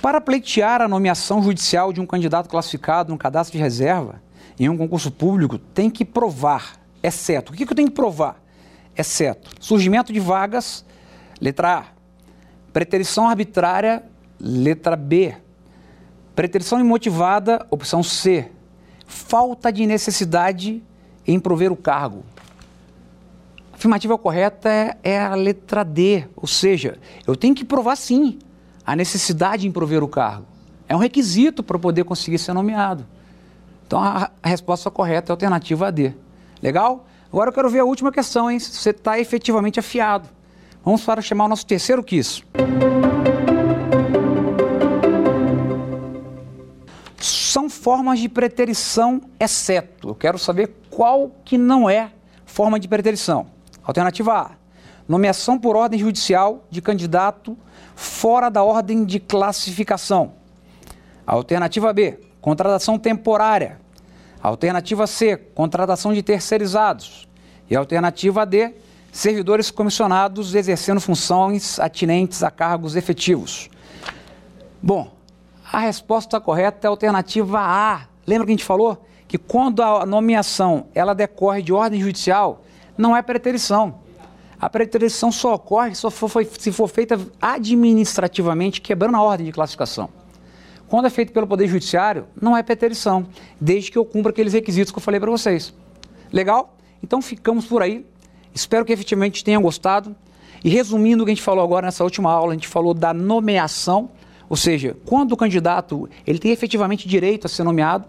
[0.00, 4.22] Para pleitear a nomeação judicial de um candidato classificado no cadastro de reserva
[4.58, 7.52] em um concurso público, tem que provar, exceto.
[7.52, 8.40] O que eu tenho que provar?
[8.96, 10.84] Exceto surgimento de vagas,
[11.40, 11.84] letra A,
[12.72, 14.02] Preterição arbitrária,
[14.40, 15.34] letra B.
[16.34, 18.50] Preterição imotivada, opção C.
[19.06, 20.82] Falta de necessidade
[21.26, 22.24] em prover o cargo.
[23.72, 28.38] A afirmativa correta é, é a letra D, ou seja, eu tenho que provar sim
[28.86, 30.46] a necessidade em prover o cargo.
[30.88, 33.06] É um requisito para poder conseguir ser nomeado.
[33.86, 36.14] Então a, a resposta correta é a alternativa D.
[36.62, 37.06] Legal?
[37.30, 38.58] Agora eu quero ver a última questão, hein?
[38.58, 40.28] Se você está efetivamente afiado.
[40.84, 42.42] Vamos para chamar o nosso terceiro quiz.
[47.20, 50.08] São formas de preterição exceto.
[50.08, 52.10] Eu quero saber qual que não é
[52.44, 53.46] forma de preterição.
[53.84, 54.50] Alternativa A:
[55.06, 57.56] nomeação por ordem judicial de candidato
[57.94, 60.32] fora da ordem de classificação.
[61.24, 63.80] Alternativa B: contratação temporária.
[64.42, 67.28] Alternativa C: contratação de terceirizados.
[67.70, 68.74] E alternativa D:
[69.12, 73.68] servidores comissionados exercendo funções atinentes a cargos efetivos.
[74.82, 75.12] Bom,
[75.70, 78.06] a resposta correta é a alternativa A.
[78.26, 82.64] Lembra que a gente falou que quando a nomeação ela decorre de ordem judicial,
[82.96, 84.00] não é preterição.
[84.58, 90.08] A preterição só ocorre for, se for feita administrativamente, quebrando a ordem de classificação.
[90.88, 93.26] Quando é feito pelo Poder Judiciário, não é preterição,
[93.60, 95.74] desde que eu cumpra aqueles requisitos que eu falei para vocês.
[96.32, 96.76] Legal?
[97.02, 98.06] Então ficamos por aí.
[98.54, 100.14] Espero que efetivamente tenham gostado.
[100.64, 103.12] E resumindo o que a gente falou agora nessa última aula, a gente falou da
[103.12, 104.10] nomeação,
[104.48, 108.06] ou seja, quando o candidato ele tem efetivamente direito a ser nomeado,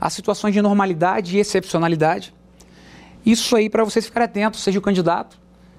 [0.00, 2.34] as situações de normalidade e excepcionalidade.
[3.24, 5.38] Isso aí para vocês ficarem atentos, seja o candidato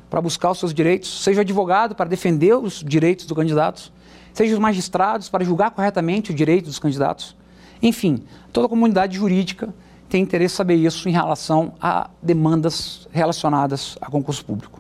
[0.10, 3.92] para buscar os seus direitos, seja o advogado para defender os direitos do candidato,
[4.34, 7.36] seja os magistrados para julgar corretamente o direito dos candidatos.
[7.82, 9.74] Enfim, toda a comunidade jurídica
[10.10, 14.80] tem interesse em saber isso em relação a demandas relacionadas a concurso público.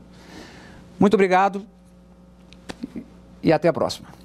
[0.99, 1.65] Muito obrigado
[3.41, 4.24] e até a próxima.